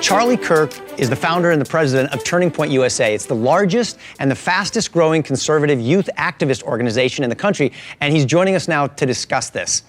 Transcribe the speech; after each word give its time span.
Charlie 0.00 0.36
Kirk 0.36 0.72
is 0.98 1.08
the 1.08 1.16
founder 1.16 1.50
and 1.50 1.60
the 1.60 1.64
president 1.68 2.12
of 2.12 2.24
Turning 2.24 2.50
Point 2.50 2.72
USA. 2.72 3.14
It's 3.14 3.26
the 3.26 3.34
largest 3.34 3.98
and 4.18 4.30
the 4.30 4.34
fastest 4.34 4.92
growing 4.92 5.22
conservative 5.22 5.78
youth 5.78 6.10
activist 6.18 6.62
organization 6.64 7.22
in 7.22 7.30
the 7.30 7.36
country, 7.36 7.72
and 8.00 8.12
he's 8.12 8.24
joining 8.24 8.54
us 8.56 8.66
now 8.66 8.86
to 8.88 9.06
discuss 9.06 9.50
this. 9.50 9.84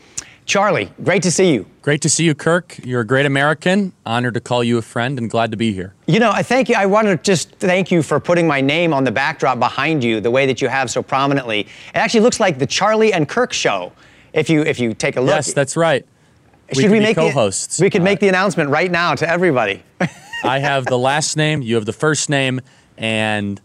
Charlie, 0.45 0.91
great 1.03 1.23
to 1.23 1.31
see 1.31 1.53
you. 1.53 1.65
Great 1.81 2.01
to 2.01 2.09
see 2.09 2.23
you, 2.23 2.35
Kirk. 2.35 2.77
You're 2.83 3.01
a 3.01 3.07
great 3.07 3.25
American. 3.25 3.93
Honored 4.05 4.33
to 4.33 4.41
call 4.41 4.63
you 4.63 4.77
a 4.77 4.81
friend 4.81 5.17
and 5.17 5.29
glad 5.29 5.49
to 5.51 5.57
be 5.57 5.71
here. 5.73 5.93
You 6.07 6.19
know, 6.19 6.31
I 6.31 6.43
thank 6.43 6.67
you. 6.67 6.75
I 6.75 6.85
want 6.85 7.07
to 7.07 7.17
just 7.17 7.51
thank 7.55 7.89
you 7.89 8.03
for 8.03 8.19
putting 8.19 8.47
my 8.47 8.61
name 8.61 8.93
on 8.93 9.03
the 9.03 9.11
backdrop 9.11 9.59
behind 9.59 10.03
you 10.03 10.19
the 10.19 10.31
way 10.31 10.45
that 10.45 10.61
you 10.61 10.67
have 10.67 10.91
so 10.91 11.01
prominently. 11.01 11.61
It 11.61 11.67
actually 11.95 12.19
looks 12.19 12.39
like 12.39 12.59
the 12.59 12.67
Charlie 12.67 13.13
and 13.13 13.29
Kirk 13.29 13.53
show. 13.53 13.91
If 14.33 14.49
you 14.49 14.61
if 14.61 14.79
you 14.79 14.93
take 14.93 15.17
a 15.17 15.21
look. 15.21 15.35
Yes, 15.35 15.53
that's 15.53 15.75
right. 15.75 16.05
Should 16.73 16.83
we, 16.85 16.89
we 16.89 16.99
be 16.99 17.05
make 17.05 17.15
co-hosts? 17.17 17.77
The, 17.77 17.83
we 17.85 17.89
could 17.89 18.01
Uh, 18.01 18.05
make 18.05 18.19
the 18.19 18.27
announcement 18.29 18.69
right 18.69 18.91
now 18.91 19.15
to 19.15 19.29
everybody. 19.29 19.83
I 20.43 20.59
have 20.59 20.85
the 20.85 20.97
last 20.97 21.37
name. 21.37 21.61
You 21.61 21.75
have 21.75 21.85
the 21.85 21.93
first 21.93 22.29
name, 22.29 22.61
and 22.97 23.61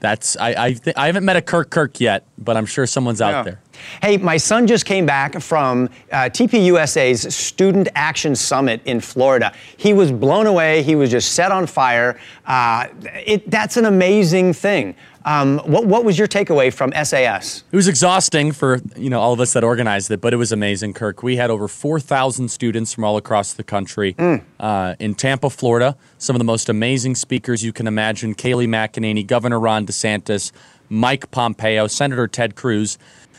that's 0.00 0.36
I 0.36 0.54
I, 0.66 0.72
th- 0.74 0.96
I 0.96 1.06
haven't 1.06 1.24
met 1.24 1.36
a 1.36 1.42
Kirk 1.42 1.70
Kirk 1.70 2.00
yet, 2.00 2.24
but 2.38 2.56
I'm 2.56 2.66
sure 2.66 2.86
someone's 2.86 3.20
out 3.20 3.30
Yeah. 3.30 3.42
there. 3.42 3.60
Hey, 4.02 4.16
my 4.16 4.36
son 4.36 4.66
just 4.66 4.84
came 4.86 5.04
back 5.04 5.40
from 5.40 5.88
uh, 6.12 6.30
TPUSA's 6.32 7.34
Student 7.34 7.88
Action 7.94 8.34
Summit 8.36 8.80
in 8.84 9.00
Florida. 9.00 9.52
He 9.76 9.92
was 9.92 10.10
blown 10.12 10.46
away. 10.46 10.82
He 10.82 10.94
was 10.94 11.10
just 11.10 11.32
set 11.32 11.50
on 11.52 11.66
fire. 11.66 12.18
Uh, 12.46 12.86
it, 13.04 13.50
that's 13.50 13.76
an 13.76 13.84
amazing 13.86 14.52
thing. 14.54 14.94
Um, 15.26 15.58
what, 15.58 15.86
what 15.86 16.04
was 16.04 16.16
your 16.18 16.28
takeaway 16.28 16.72
from 16.72 16.92
SAS? 17.04 17.64
It 17.72 17.76
was 17.76 17.88
exhausting 17.88 18.52
for 18.52 18.80
you 18.96 19.10
know 19.10 19.20
all 19.20 19.32
of 19.32 19.40
us 19.40 19.52
that 19.54 19.64
organized 19.64 20.08
it, 20.12 20.20
but 20.20 20.32
it 20.32 20.36
was 20.36 20.52
amazing, 20.52 20.94
Kirk. 20.94 21.24
We 21.24 21.34
had 21.36 21.50
over 21.50 21.66
4,000 21.66 22.48
students 22.48 22.94
from 22.94 23.02
all 23.02 23.16
across 23.16 23.52
the 23.52 23.64
country 23.64 24.14
uh, 24.60 24.94
in 25.00 25.16
Tampa, 25.16 25.50
Florida. 25.50 25.96
Some 26.18 26.36
of 26.36 26.38
the 26.38 26.44
most 26.44 26.68
amazing 26.68 27.16
speakers 27.16 27.64
you 27.64 27.72
can 27.72 27.88
imagine: 27.88 28.36
Kayleigh 28.36 28.68
McEnany, 28.68 29.26
Governor 29.26 29.58
Ron 29.58 29.84
DeSantis, 29.84 30.52
Mike 30.88 31.32
Pompeo, 31.32 31.88
Senator 31.88 32.28
Ted 32.28 32.54
Cruz, 32.54 32.96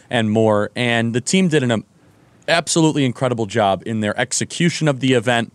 and 0.09 0.29
more. 0.29 0.72
And 0.75 1.16
the 1.16 1.22
team 1.22 1.47
did 1.47 1.63
an 1.63 1.72
um, 1.72 1.85
absolutely 2.49 3.05
incredible 3.05 3.45
job 3.45 3.81
in 3.85 4.01
their 4.01 4.17
execution 4.19 4.89
of 4.89 4.99
the 4.99 5.13
event 5.13 5.53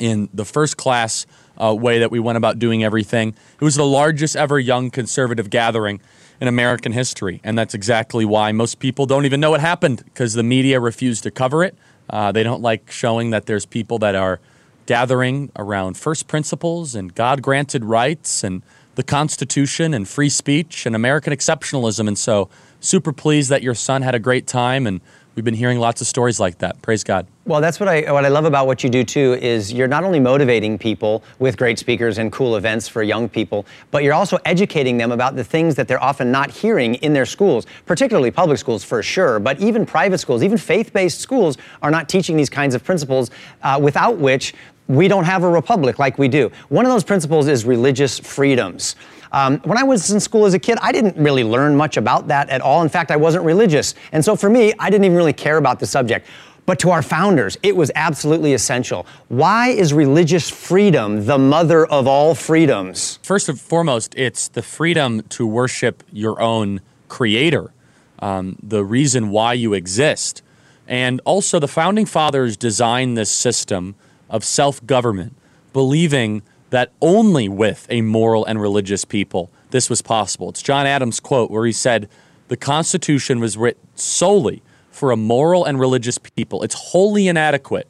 in 0.00 0.28
the 0.34 0.44
first 0.44 0.76
class 0.76 1.26
uh, 1.62 1.74
way 1.74 2.00
that 2.00 2.10
we 2.10 2.18
went 2.18 2.38
about 2.38 2.58
doing 2.58 2.82
everything. 2.82 3.34
It 3.60 3.64
was 3.64 3.76
the 3.76 3.84
largest 3.84 4.34
ever 4.34 4.58
young 4.58 4.90
conservative 4.90 5.50
gathering 5.50 6.00
in 6.40 6.48
American 6.48 6.92
history. 6.92 7.40
And 7.44 7.56
that's 7.56 7.74
exactly 7.74 8.24
why 8.24 8.50
most 8.52 8.78
people 8.78 9.06
don't 9.06 9.26
even 9.26 9.40
know 9.40 9.50
what 9.50 9.60
happened 9.60 10.02
because 10.04 10.32
the 10.32 10.42
media 10.42 10.80
refused 10.80 11.22
to 11.24 11.30
cover 11.30 11.62
it. 11.62 11.76
Uh, 12.08 12.32
they 12.32 12.42
don't 12.42 12.62
like 12.62 12.90
showing 12.90 13.30
that 13.30 13.46
there's 13.46 13.66
people 13.66 13.98
that 13.98 14.14
are 14.14 14.40
gathering 14.86 15.52
around 15.54 15.96
first 15.96 16.26
principles 16.26 16.94
and 16.94 17.14
God 17.14 17.42
granted 17.42 17.84
rights 17.84 18.42
and 18.42 18.62
the 18.96 19.02
Constitution 19.02 19.94
and 19.94 20.08
free 20.08 20.28
speech 20.28 20.84
and 20.86 20.96
American 20.96 21.32
exceptionalism. 21.32 22.08
And 22.08 22.18
so, 22.18 22.48
super 22.80 23.12
pleased 23.12 23.50
that 23.50 23.62
your 23.62 23.74
son 23.74 24.02
had 24.02 24.14
a 24.14 24.18
great 24.18 24.46
time. 24.46 24.86
And 24.86 25.00
we've 25.40 25.44
been 25.46 25.54
hearing 25.54 25.78
lots 25.78 26.02
of 26.02 26.06
stories 26.06 26.38
like 26.38 26.58
that. 26.58 26.82
Praise 26.82 27.02
God. 27.02 27.26
Well, 27.46 27.62
that's 27.62 27.80
what 27.80 27.88
I 27.88 28.12
what 28.12 28.26
I 28.26 28.28
love 28.28 28.44
about 28.44 28.66
what 28.66 28.84
you 28.84 28.90
do 28.90 29.02
too 29.02 29.38
is 29.40 29.72
you're 29.72 29.88
not 29.88 30.04
only 30.04 30.20
motivating 30.20 30.76
people 30.76 31.24
with 31.38 31.56
great 31.56 31.78
speakers 31.78 32.18
and 32.18 32.30
cool 32.30 32.56
events 32.56 32.88
for 32.88 33.02
young 33.02 33.26
people, 33.26 33.64
but 33.90 34.04
you're 34.04 34.12
also 34.12 34.38
educating 34.44 34.98
them 34.98 35.12
about 35.12 35.36
the 35.36 35.42
things 35.42 35.76
that 35.76 35.88
they're 35.88 36.02
often 36.02 36.30
not 36.30 36.50
hearing 36.50 36.96
in 36.96 37.14
their 37.14 37.24
schools, 37.24 37.66
particularly 37.86 38.30
public 38.30 38.58
schools 38.58 38.84
for 38.84 39.02
sure, 39.02 39.40
but 39.40 39.58
even 39.60 39.86
private 39.86 40.18
schools, 40.18 40.42
even 40.42 40.58
faith-based 40.58 41.18
schools 41.18 41.56
are 41.80 41.90
not 41.90 42.06
teaching 42.06 42.36
these 42.36 42.50
kinds 42.50 42.74
of 42.74 42.84
principles 42.84 43.30
uh, 43.62 43.80
without 43.82 44.18
which 44.18 44.52
we 44.90 45.06
don't 45.06 45.24
have 45.24 45.44
a 45.44 45.48
republic 45.48 45.98
like 46.00 46.18
we 46.18 46.26
do. 46.26 46.50
One 46.68 46.84
of 46.84 46.90
those 46.90 47.04
principles 47.04 47.46
is 47.46 47.64
religious 47.64 48.18
freedoms. 48.18 48.96
Um, 49.32 49.58
when 49.60 49.78
I 49.78 49.84
was 49.84 50.10
in 50.10 50.18
school 50.18 50.44
as 50.44 50.54
a 50.54 50.58
kid, 50.58 50.78
I 50.82 50.90
didn't 50.90 51.16
really 51.16 51.44
learn 51.44 51.76
much 51.76 51.96
about 51.96 52.26
that 52.28 52.50
at 52.50 52.60
all. 52.60 52.82
In 52.82 52.88
fact, 52.88 53.12
I 53.12 53.16
wasn't 53.16 53.44
religious. 53.44 53.94
And 54.10 54.24
so 54.24 54.34
for 54.34 54.50
me, 54.50 54.74
I 54.80 54.90
didn't 54.90 55.04
even 55.04 55.16
really 55.16 55.32
care 55.32 55.58
about 55.58 55.78
the 55.78 55.86
subject. 55.86 56.26
But 56.66 56.80
to 56.80 56.90
our 56.90 57.02
founders, 57.02 57.56
it 57.62 57.76
was 57.76 57.92
absolutely 57.94 58.52
essential. 58.52 59.06
Why 59.28 59.68
is 59.68 59.92
religious 59.94 60.50
freedom 60.50 61.24
the 61.26 61.38
mother 61.38 61.86
of 61.86 62.08
all 62.08 62.34
freedoms? 62.34 63.20
First 63.22 63.48
and 63.48 63.60
foremost, 63.60 64.14
it's 64.16 64.48
the 64.48 64.62
freedom 64.62 65.22
to 65.30 65.46
worship 65.46 66.02
your 66.12 66.40
own 66.40 66.80
creator, 67.08 67.72
um, 68.18 68.56
the 68.60 68.84
reason 68.84 69.30
why 69.30 69.52
you 69.52 69.72
exist. 69.72 70.42
And 70.88 71.20
also, 71.24 71.60
the 71.60 71.68
founding 71.68 72.06
fathers 72.06 72.56
designed 72.56 73.16
this 73.16 73.30
system 73.30 73.94
of 74.30 74.44
self 74.44 74.84
government, 74.86 75.36
believing 75.72 76.42
that 76.70 76.92
only 77.02 77.48
with 77.48 77.86
a 77.90 78.00
moral 78.00 78.44
and 78.46 78.60
religious 78.60 79.04
people 79.04 79.50
this 79.70 79.88
was 79.88 80.02
possible. 80.02 80.48
It's 80.48 80.62
John 80.62 80.86
Adams' 80.86 81.20
quote 81.20 81.50
where 81.50 81.64
he 81.64 81.72
said, 81.72 82.08
The 82.48 82.56
Constitution 82.56 83.40
was 83.40 83.56
written 83.56 83.86
solely 83.94 84.62
for 84.90 85.10
a 85.10 85.16
moral 85.16 85.64
and 85.64 85.78
religious 85.78 86.18
people. 86.18 86.62
It's 86.62 86.74
wholly 86.74 87.28
inadequate 87.28 87.88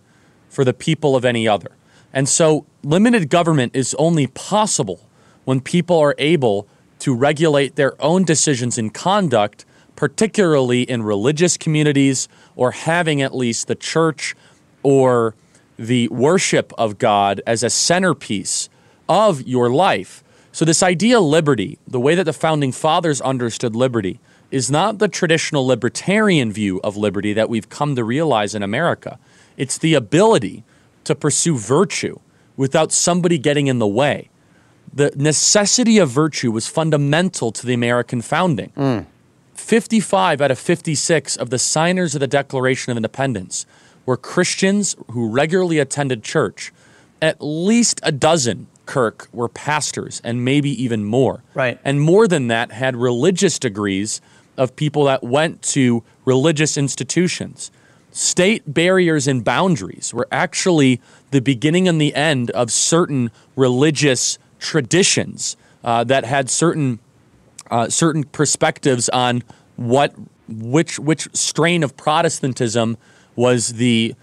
for 0.48 0.64
the 0.64 0.74
people 0.74 1.16
of 1.16 1.24
any 1.24 1.48
other. 1.48 1.70
And 2.12 2.28
so, 2.28 2.66
limited 2.82 3.30
government 3.30 3.74
is 3.74 3.94
only 3.98 4.26
possible 4.26 5.00
when 5.44 5.60
people 5.60 5.98
are 5.98 6.14
able 6.18 6.66
to 6.98 7.14
regulate 7.14 7.76
their 7.76 8.00
own 8.02 8.24
decisions 8.24 8.76
and 8.76 8.92
conduct, 8.92 9.64
particularly 9.96 10.82
in 10.82 11.02
religious 11.02 11.56
communities 11.56 12.28
or 12.56 12.72
having 12.72 13.22
at 13.22 13.34
least 13.34 13.68
the 13.68 13.74
church 13.74 14.34
or 14.82 15.34
the 15.80 16.08
worship 16.08 16.74
of 16.76 16.98
God 16.98 17.41
as 17.46 17.62
a 17.62 17.70
centerpiece 17.70 18.68
of 19.08 19.46
your 19.48 19.70
life. 19.70 20.22
So, 20.52 20.66
this 20.66 20.82
idea 20.82 21.18
of 21.18 21.24
liberty, 21.24 21.78
the 21.88 21.98
way 21.98 22.14
that 22.14 22.24
the 22.24 22.34
founding 22.34 22.70
fathers 22.70 23.22
understood 23.22 23.74
liberty, 23.74 24.20
is 24.50 24.70
not 24.70 24.98
the 24.98 25.08
traditional 25.08 25.66
libertarian 25.66 26.52
view 26.52 26.80
of 26.84 26.98
liberty 26.98 27.32
that 27.32 27.48
we've 27.48 27.70
come 27.70 27.96
to 27.96 28.04
realize 28.04 28.54
in 28.54 28.62
America. 28.62 29.18
It's 29.56 29.78
the 29.78 29.94
ability 29.94 30.64
to 31.04 31.14
pursue 31.14 31.56
virtue 31.56 32.18
without 32.58 32.92
somebody 32.92 33.38
getting 33.38 33.66
in 33.66 33.78
the 33.78 33.86
way. 33.86 34.28
The 34.92 35.12
necessity 35.16 35.97
of 35.97 36.10
virtue 36.10 36.50
was 36.50 36.66
fundamental 36.66 37.52
to 37.52 37.64
the 37.64 37.72
American 37.72 38.20
founding. 38.20 38.72
Mm. 38.76 39.06
55 39.54 40.41
out 40.41 40.50
of 40.50 40.58
56 40.58 41.36
of 41.36 41.50
the 41.50 41.58
signers 41.58 42.14
of 42.14 42.20
the 42.20 42.26
Declaration 42.26 42.91
of 42.91 42.98
Independence 42.98 43.64
were 44.10 44.16
Christians 44.16 44.97
who 45.12 45.31
regularly 45.31 45.78
attended 45.78 46.25
church. 46.25 46.72
At 47.22 47.37
least 47.38 48.00
a 48.03 48.10
dozen, 48.10 48.66
Kirk, 48.84 49.28
were 49.32 49.48
pastors, 49.48 50.21
and 50.25 50.44
maybe 50.44 50.71
even 50.82 51.04
more. 51.04 51.44
Right. 51.54 51.78
And 51.84 52.00
more 52.00 52.26
than 52.26 52.48
that, 52.48 52.72
had 52.72 52.97
religious 52.97 53.56
degrees 53.56 54.21
of 54.56 54.75
people 54.75 55.04
that 55.04 55.22
went 55.22 55.62
to 55.75 56.03
religious 56.25 56.76
institutions. 56.76 57.71
State 58.10 58.75
barriers 58.75 59.28
and 59.28 59.44
boundaries 59.44 60.12
were 60.12 60.27
actually 60.32 61.00
the 61.30 61.41
beginning 61.41 61.86
and 61.86 62.01
the 62.01 62.13
end 62.16 62.51
of 62.51 62.72
certain 62.72 63.30
religious 63.54 64.41
traditions 64.59 65.56
uh, 65.84 66.03
that 66.03 66.24
had 66.24 66.51
certain 66.51 66.98
uh, 67.71 67.89
certain 67.89 68.24
perspectives 68.24 69.09
on 69.10 69.45
what 69.77 70.13
which 70.48 70.98
which 70.98 71.28
strain 71.33 71.84
of 71.84 71.97
Protestantism 71.97 72.98
was 73.41 73.72
the 73.72 74.15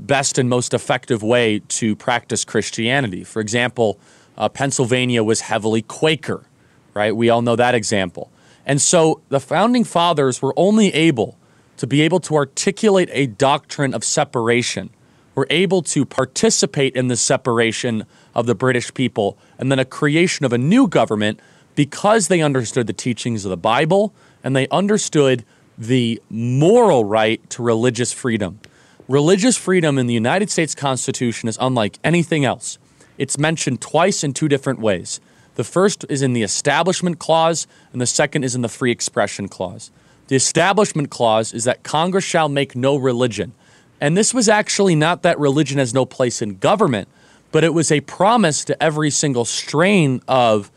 best 0.00 0.36
and 0.36 0.50
most 0.50 0.74
effective 0.74 1.22
way 1.22 1.60
to 1.60 1.96
practice 1.96 2.44
Christianity. 2.44 3.24
For 3.24 3.40
example, 3.40 3.98
uh, 4.36 4.50
Pennsylvania 4.50 5.24
was 5.24 5.40
heavily 5.40 5.80
Quaker, 5.80 6.44
right? 6.92 7.16
We 7.16 7.30
all 7.30 7.40
know 7.40 7.56
that 7.56 7.74
example. 7.74 8.30
And 8.66 8.82
so 8.82 9.22
the 9.30 9.40
founding 9.40 9.82
fathers 9.82 10.42
were 10.42 10.52
only 10.58 10.92
able 10.92 11.38
to 11.78 11.86
be 11.86 12.02
able 12.02 12.20
to 12.20 12.34
articulate 12.36 13.08
a 13.12 13.26
doctrine 13.26 13.94
of 13.94 14.04
separation, 14.04 14.90
were 15.34 15.46
able 15.48 15.80
to 15.82 16.04
participate 16.04 16.94
in 16.94 17.08
the 17.08 17.16
separation 17.16 18.04
of 18.34 18.44
the 18.44 18.54
British 18.54 18.92
people 18.92 19.38
and 19.58 19.72
then 19.72 19.78
a 19.78 19.86
creation 19.86 20.44
of 20.44 20.52
a 20.52 20.58
new 20.58 20.86
government 20.86 21.40
because 21.76 22.28
they 22.28 22.42
understood 22.42 22.86
the 22.86 22.92
teachings 22.92 23.46
of 23.46 23.50
the 23.50 23.56
Bible 23.56 24.12
and 24.44 24.54
they 24.54 24.68
understood 24.68 25.46
the 25.78 26.20
moral 26.30 27.04
right 27.04 27.48
to 27.50 27.62
religious 27.62 28.12
freedom. 28.12 28.58
Religious 29.08 29.56
freedom 29.56 29.98
in 29.98 30.08
the 30.08 30.14
United 30.14 30.50
States 30.50 30.74
Constitution 30.74 31.48
is 31.48 31.56
unlike 31.60 31.98
anything 32.02 32.44
else. 32.44 32.76
It's 33.18 33.38
mentioned 33.38 33.80
twice 33.80 34.24
in 34.24 34.32
two 34.32 34.48
different 34.48 34.80
ways. 34.80 35.20
The 35.54 35.62
first 35.62 36.04
is 36.08 36.22
in 36.22 36.32
the 36.32 36.42
Establishment 36.42 37.20
Clause, 37.20 37.68
and 37.92 38.00
the 38.00 38.06
second 38.06 38.42
is 38.42 38.56
in 38.56 38.62
the 38.62 38.68
Free 38.68 38.90
Expression 38.90 39.48
Clause. 39.48 39.92
The 40.26 40.34
Establishment 40.34 41.08
Clause 41.08 41.54
is 41.54 41.62
that 41.64 41.84
Congress 41.84 42.24
shall 42.24 42.48
make 42.48 42.74
no 42.74 42.96
religion. 42.96 43.52
And 44.00 44.16
this 44.16 44.34
was 44.34 44.48
actually 44.48 44.96
not 44.96 45.22
that 45.22 45.38
religion 45.38 45.78
has 45.78 45.94
no 45.94 46.04
place 46.04 46.42
in 46.42 46.58
government, 46.58 47.08
but 47.52 47.62
it 47.62 47.72
was 47.72 47.92
a 47.92 48.00
promise 48.00 48.64
to 48.64 48.82
every 48.82 49.10
single 49.10 49.44
strain 49.44 50.20
of 50.26 50.70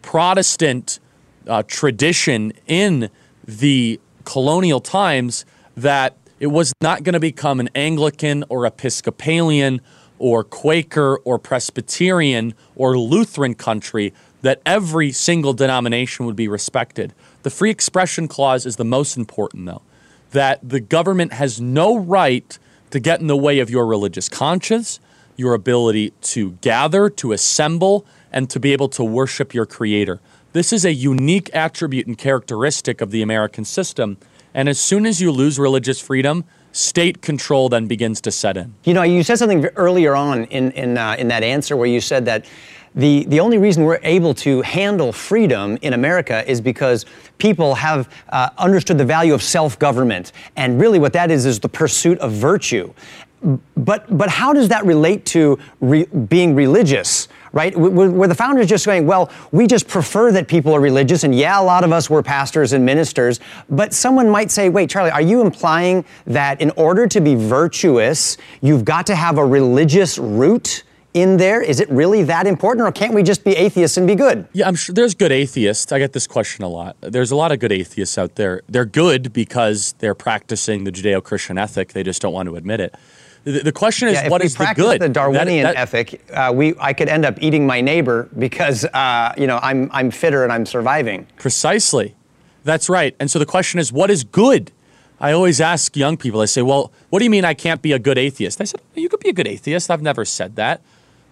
Protestant 0.00 1.00
uh, 1.46 1.62
tradition 1.66 2.54
in 2.66 3.10
the 3.46 4.00
colonial 4.24 4.80
times 4.80 5.44
that 5.76 6.16
it 6.40 6.48
was 6.48 6.72
not 6.80 7.02
going 7.02 7.14
to 7.14 7.20
become 7.20 7.60
an 7.60 7.70
Anglican 7.74 8.44
or 8.48 8.66
Episcopalian 8.66 9.80
or 10.18 10.44
Quaker 10.44 11.18
or 11.18 11.38
Presbyterian 11.38 12.54
or 12.76 12.98
Lutheran 12.98 13.54
country, 13.54 14.12
that 14.42 14.60
every 14.64 15.10
single 15.10 15.52
denomination 15.52 16.26
would 16.26 16.36
be 16.36 16.48
respected. 16.48 17.12
The 17.42 17.50
Free 17.50 17.70
Expression 17.70 18.28
Clause 18.28 18.66
is 18.66 18.76
the 18.76 18.84
most 18.84 19.16
important, 19.16 19.66
though, 19.66 19.82
that 20.30 20.66
the 20.66 20.80
government 20.80 21.32
has 21.32 21.60
no 21.60 21.96
right 21.96 22.58
to 22.90 23.00
get 23.00 23.20
in 23.20 23.26
the 23.26 23.36
way 23.36 23.58
of 23.58 23.70
your 23.70 23.86
religious 23.86 24.28
conscience, 24.28 25.00
your 25.36 25.54
ability 25.54 26.10
to 26.20 26.52
gather, 26.60 27.10
to 27.10 27.32
assemble, 27.32 28.06
and 28.32 28.48
to 28.50 28.60
be 28.60 28.72
able 28.72 28.88
to 28.90 29.02
worship 29.02 29.54
your 29.54 29.66
Creator. 29.66 30.20
This 30.52 30.72
is 30.72 30.84
a 30.84 30.92
unique 30.92 31.50
attribute 31.52 32.06
and 32.06 32.16
characteristic 32.16 33.00
of 33.00 33.10
the 33.10 33.22
American 33.22 33.64
system. 33.64 34.18
And 34.54 34.68
as 34.68 34.78
soon 34.78 35.04
as 35.04 35.20
you 35.20 35.32
lose 35.32 35.58
religious 35.58 36.00
freedom, 36.00 36.44
state 36.72 37.22
control 37.22 37.68
then 37.68 37.86
begins 37.86 38.20
to 38.22 38.30
set 38.30 38.56
in. 38.56 38.74
You 38.84 38.94
know, 38.94 39.02
you 39.02 39.22
said 39.22 39.38
something 39.38 39.64
earlier 39.76 40.14
on 40.14 40.44
in, 40.44 40.70
in, 40.72 40.96
uh, 40.96 41.16
in 41.18 41.28
that 41.28 41.42
answer 41.42 41.76
where 41.76 41.86
you 41.86 42.00
said 42.00 42.24
that 42.26 42.46
the, 42.94 43.24
the 43.24 43.40
only 43.40 43.58
reason 43.58 43.84
we're 43.84 44.00
able 44.04 44.34
to 44.34 44.62
handle 44.62 45.12
freedom 45.12 45.76
in 45.82 45.94
America 45.94 46.48
is 46.48 46.60
because 46.60 47.06
people 47.38 47.74
have 47.74 48.08
uh, 48.28 48.50
understood 48.56 48.98
the 48.98 49.04
value 49.04 49.34
of 49.34 49.42
self 49.42 49.78
government. 49.78 50.32
And 50.56 50.80
really, 50.80 51.00
what 51.00 51.12
that 51.14 51.30
is, 51.30 51.44
is 51.44 51.58
the 51.58 51.68
pursuit 51.68 52.18
of 52.20 52.32
virtue. 52.32 52.92
But, 53.76 54.16
but 54.16 54.30
how 54.30 54.52
does 54.52 54.68
that 54.68 54.86
relate 54.86 55.26
to 55.26 55.58
re- 55.80 56.04
being 56.04 56.54
religious? 56.54 57.28
Right? 57.54 57.74
Were 57.76 58.26
the 58.26 58.34
founders 58.34 58.66
just 58.66 58.84
saying, 58.84 59.06
well, 59.06 59.30
we 59.52 59.66
just 59.66 59.86
prefer 59.86 60.32
that 60.32 60.48
people 60.48 60.74
are 60.74 60.80
religious, 60.80 61.24
and 61.24 61.34
yeah, 61.34 61.58
a 61.58 61.62
lot 61.62 61.84
of 61.84 61.92
us 61.92 62.10
were 62.10 62.22
pastors 62.22 62.72
and 62.72 62.84
ministers, 62.84 63.40
but 63.70 63.94
someone 63.94 64.28
might 64.28 64.50
say, 64.50 64.68
wait, 64.68 64.90
Charlie, 64.90 65.12
are 65.12 65.22
you 65.22 65.40
implying 65.40 66.04
that 66.26 66.60
in 66.60 66.70
order 66.72 67.06
to 67.06 67.20
be 67.20 67.36
virtuous, 67.36 68.36
you've 68.60 68.84
got 68.84 69.06
to 69.06 69.14
have 69.14 69.38
a 69.38 69.46
religious 69.46 70.18
root? 70.18 70.82
in 71.14 71.36
there? 71.36 71.62
Is 71.62 71.78
it 71.78 71.88
really 71.90 72.24
that 72.24 72.44
important, 72.44 72.86
or 72.86 72.90
can't 72.90 73.14
we 73.14 73.22
just 73.22 73.44
be 73.44 73.52
atheists 73.52 73.96
and 73.96 74.04
be 74.04 74.16
good? 74.16 74.48
Yeah, 74.52 74.66
I'm 74.66 74.74
sure 74.74 74.92
there's 74.92 75.14
good 75.14 75.30
atheists. 75.30 75.92
I 75.92 76.00
get 76.00 76.12
this 76.12 76.26
question 76.26 76.64
a 76.64 76.68
lot. 76.68 76.96
There's 77.00 77.30
a 77.30 77.36
lot 77.36 77.52
of 77.52 77.60
good 77.60 77.70
atheists 77.70 78.18
out 78.18 78.34
there. 78.34 78.62
They're 78.68 78.84
good 78.84 79.32
because 79.32 79.94
they're 79.98 80.16
practicing 80.16 80.82
the 80.82 80.90
Judeo 80.90 81.22
Christian 81.22 81.56
ethic, 81.56 81.92
they 81.92 82.02
just 82.02 82.20
don't 82.20 82.32
want 82.32 82.48
to 82.48 82.56
admit 82.56 82.80
it. 82.80 82.96
The, 83.44 83.60
the 83.60 83.72
question 83.72 84.08
is, 84.08 84.14
yeah, 84.14 84.28
what 84.28 84.42
is 84.42 84.56
the 84.56 84.72
good? 84.74 85.00
the 85.00 85.08
Darwinian 85.08 85.64
that, 85.64 85.74
that, 85.74 85.94
ethic, 85.94 86.24
uh, 86.32 86.50
we 86.54 86.74
I 86.80 86.94
could 86.94 87.08
end 87.08 87.26
up 87.26 87.42
eating 87.42 87.66
my 87.66 87.82
neighbor 87.82 88.28
because 88.38 88.84
uh, 88.86 89.34
you 89.36 89.46
know 89.46 89.58
I'm 89.62 89.90
I'm 89.92 90.10
fitter 90.10 90.42
and 90.44 90.52
I'm 90.52 90.64
surviving. 90.64 91.26
Precisely, 91.36 92.14
that's 92.64 92.88
right. 92.88 93.14
And 93.20 93.30
so 93.30 93.38
the 93.38 93.46
question 93.46 93.78
is, 93.78 93.92
what 93.92 94.10
is 94.10 94.24
good? 94.24 94.72
I 95.20 95.32
always 95.32 95.60
ask 95.60 95.96
young 95.96 96.16
people. 96.16 96.40
I 96.40 96.46
say, 96.46 96.62
well, 96.62 96.90
what 97.10 97.18
do 97.20 97.24
you 97.24 97.30
mean 97.30 97.44
I 97.44 97.54
can't 97.54 97.80
be 97.80 97.92
a 97.92 97.98
good 97.98 98.18
atheist? 98.18 98.60
I 98.60 98.64
said, 98.64 98.80
you 98.94 99.08
could 99.08 99.20
be 99.20 99.28
a 99.28 99.32
good 99.32 99.46
atheist. 99.46 99.90
I've 99.90 100.02
never 100.02 100.24
said 100.24 100.56
that. 100.56 100.82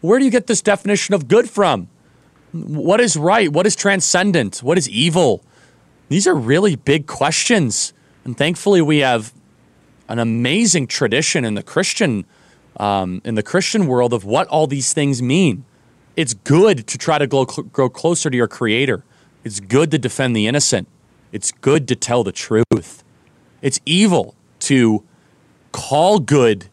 Where 0.03 0.19
do 0.19 0.25
you 0.25 0.31
get 0.31 0.47
this 0.47 0.63
definition 0.63 1.15
of 1.15 1.29
good 1.29 1.51
from? 1.51 1.89
What 2.53 3.01
is 3.01 3.17
right? 3.17 3.51
What 3.51 3.67
is 3.67 3.75
transcendent? 3.75 4.63
What 4.63 4.79
is 4.79 4.89
evil? 4.89 5.43
These 6.09 6.27
are 6.27 6.35
really 6.35 6.77
big 6.77 7.07
questions. 7.07 7.93
And 8.25 8.37
thankfully, 8.37 8.83
we 8.83 8.99
have 8.99 9.33
an 10.13 10.19
amazing 10.19 10.87
tradition 10.87 11.43
in 11.43 11.55
the 11.55 11.63
Christian 11.63 12.27
um, 12.77 13.23
in 13.25 13.35
the 13.35 13.43
Christian 13.43 13.87
world 13.87 14.13
of 14.13 14.25
what 14.25 14.47
all 14.49 14.67
these 14.67 14.93
things 14.93 15.23
mean. 15.23 15.65
It's 16.17 16.35
good 16.35 16.87
to 16.89 16.99
try 16.99 17.17
to 17.19 17.27
grow, 17.27 17.47
grow 17.47 17.89
closer 17.89 18.29
to 18.29 18.37
your 18.37 18.47
Creator. 18.47 19.05
It's 19.43 19.59
good 19.59 19.91
to 19.91 19.99
defend 19.99 20.37
the 20.37 20.47
innocent. 20.47 20.87
It's 21.33 21.51
good 21.51 21.89
to 21.89 21.97
tell 21.97 22.25
the 22.25 22.33
truth. 22.33 23.03
It's 23.63 23.81
evil 23.87 24.35
to 24.61 25.03
call 25.73 26.19
good 26.19 26.67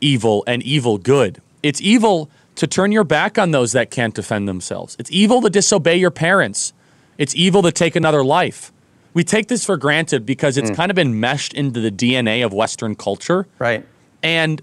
evil 0.00 0.44
and 0.46 0.62
evil 0.62 0.98
good. 0.98 1.42
It's 1.62 1.80
evil 1.80 2.30
to 2.54 2.68
turn 2.68 2.92
your 2.92 3.04
back 3.04 3.36
on 3.36 3.50
those 3.50 3.72
that 3.72 3.90
can't 3.90 4.14
defend 4.14 4.46
themselves. 4.46 4.94
It's 5.00 5.10
evil 5.10 5.40
to 5.42 5.50
disobey 5.50 5.96
your 5.96 6.12
parents. 6.12 6.72
It's 7.18 7.34
evil 7.34 7.62
to 7.62 7.72
take 7.72 7.96
another 7.96 8.24
life 8.24 8.72
we 9.14 9.24
take 9.24 9.46
this 9.48 9.64
for 9.64 9.76
granted 9.76 10.26
because 10.26 10.58
it's 10.58 10.70
mm. 10.70 10.76
kind 10.76 10.90
of 10.90 10.96
been 10.96 11.18
meshed 11.18 11.54
into 11.54 11.80
the 11.80 11.90
DNA 11.90 12.44
of 12.44 12.52
Western 12.52 12.94
culture. 12.94 13.46
Right. 13.58 13.86
And 14.22 14.60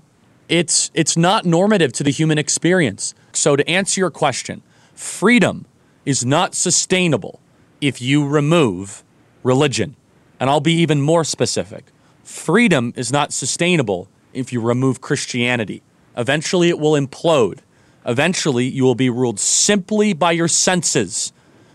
it's 0.49 0.91
it's 0.93 1.15
not 1.15 1.45
normative 1.45 1.93
to 1.93 2.03
the 2.03 2.11
human 2.11 2.37
experience. 2.37 3.15
So 3.31 3.55
to 3.55 3.67
answer 3.69 4.01
your 4.01 4.11
question, 4.11 4.61
freedom 4.93 5.65
is 6.05 6.25
not 6.25 6.53
sustainable 6.53 7.39
if 7.79 8.01
you 8.01 8.27
remove 8.27 9.03
religion. 9.43 9.95
And 10.39 10.49
I'll 10.49 10.59
be 10.59 10.73
even 10.73 11.01
more 11.01 11.23
specific. 11.23 11.85
Freedom 12.23 12.93
is 12.95 13.11
not 13.11 13.31
sustainable 13.31 14.09
if 14.33 14.51
you 14.51 14.59
remove 14.59 14.99
Christianity. 14.99 15.81
Eventually 16.17 16.69
it 16.69 16.79
will 16.79 16.93
implode. 16.93 17.59
Eventually 18.05 18.65
you 18.65 18.83
will 18.83 18.95
be 18.95 19.09
ruled 19.09 19.39
simply 19.39 20.13
by 20.13 20.31
your 20.31 20.47
senses. 20.47 21.31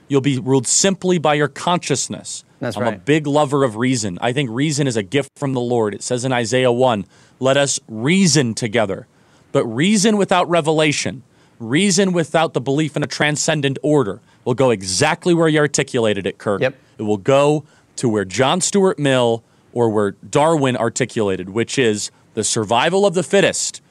You'll 0.08 0.20
be 0.20 0.38
ruled 0.38 0.66
simply 0.66 1.18
by 1.18 1.34
your 1.34 1.48
consciousness. 1.48 2.44
That's 2.60 2.76
I'm 2.76 2.82
right. 2.82 2.94
a 2.94 2.98
big 2.98 3.26
lover 3.26 3.64
of 3.64 3.76
reason. 3.76 4.18
I 4.20 4.32
think 4.32 4.50
reason 4.50 4.86
is 4.86 4.96
a 4.96 5.02
gift 5.02 5.30
from 5.36 5.52
the 5.52 5.60
Lord. 5.60 5.94
It 5.94 6.02
says 6.02 6.24
in 6.24 6.32
Isaiah 6.32 6.72
1, 6.72 7.04
let 7.38 7.56
us 7.56 7.78
reason 7.88 8.54
together. 8.54 9.06
But 9.52 9.64
reason 9.66 10.16
without 10.16 10.48
revelation, 10.48 11.22
reason 11.58 12.12
without 12.12 12.54
the 12.54 12.60
belief 12.60 12.96
in 12.96 13.02
a 13.02 13.06
transcendent 13.06 13.78
order 13.82 14.20
will 14.44 14.54
go 14.54 14.70
exactly 14.70 15.34
where 15.34 15.48
you 15.48 15.58
articulated 15.58 16.26
it, 16.26 16.38
Kirk. 16.38 16.62
Yep. 16.62 16.76
It 16.98 17.02
will 17.02 17.16
go 17.18 17.64
to 17.96 18.08
where 18.08 18.24
John 18.24 18.60
Stuart 18.60 18.98
Mill 18.98 19.42
or 19.72 19.90
where 19.90 20.12
Darwin 20.28 20.76
articulated, 20.76 21.50
which 21.50 21.78
is 21.78 22.10
the 22.34 22.44
survival 22.44 23.04
of 23.06 23.14
the 23.14 23.22
fittest, 23.22 23.82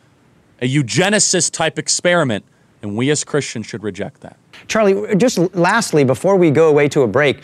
a 0.62 0.68
eugenicist 0.68 1.52
type 1.52 1.78
experiment, 1.78 2.46
and 2.82 2.96
we 2.96 3.10
as 3.10 3.24
Christians 3.24 3.66
should 3.66 3.84
reject 3.84 4.22
that. 4.22 4.38
Charlie, 4.68 5.16
just 5.16 5.38
lastly, 5.56 6.04
before 6.04 6.36
we 6.36 6.52
go 6.52 6.70
away 6.70 6.88
to 6.90 7.02
a 7.02 7.08
break, 7.08 7.44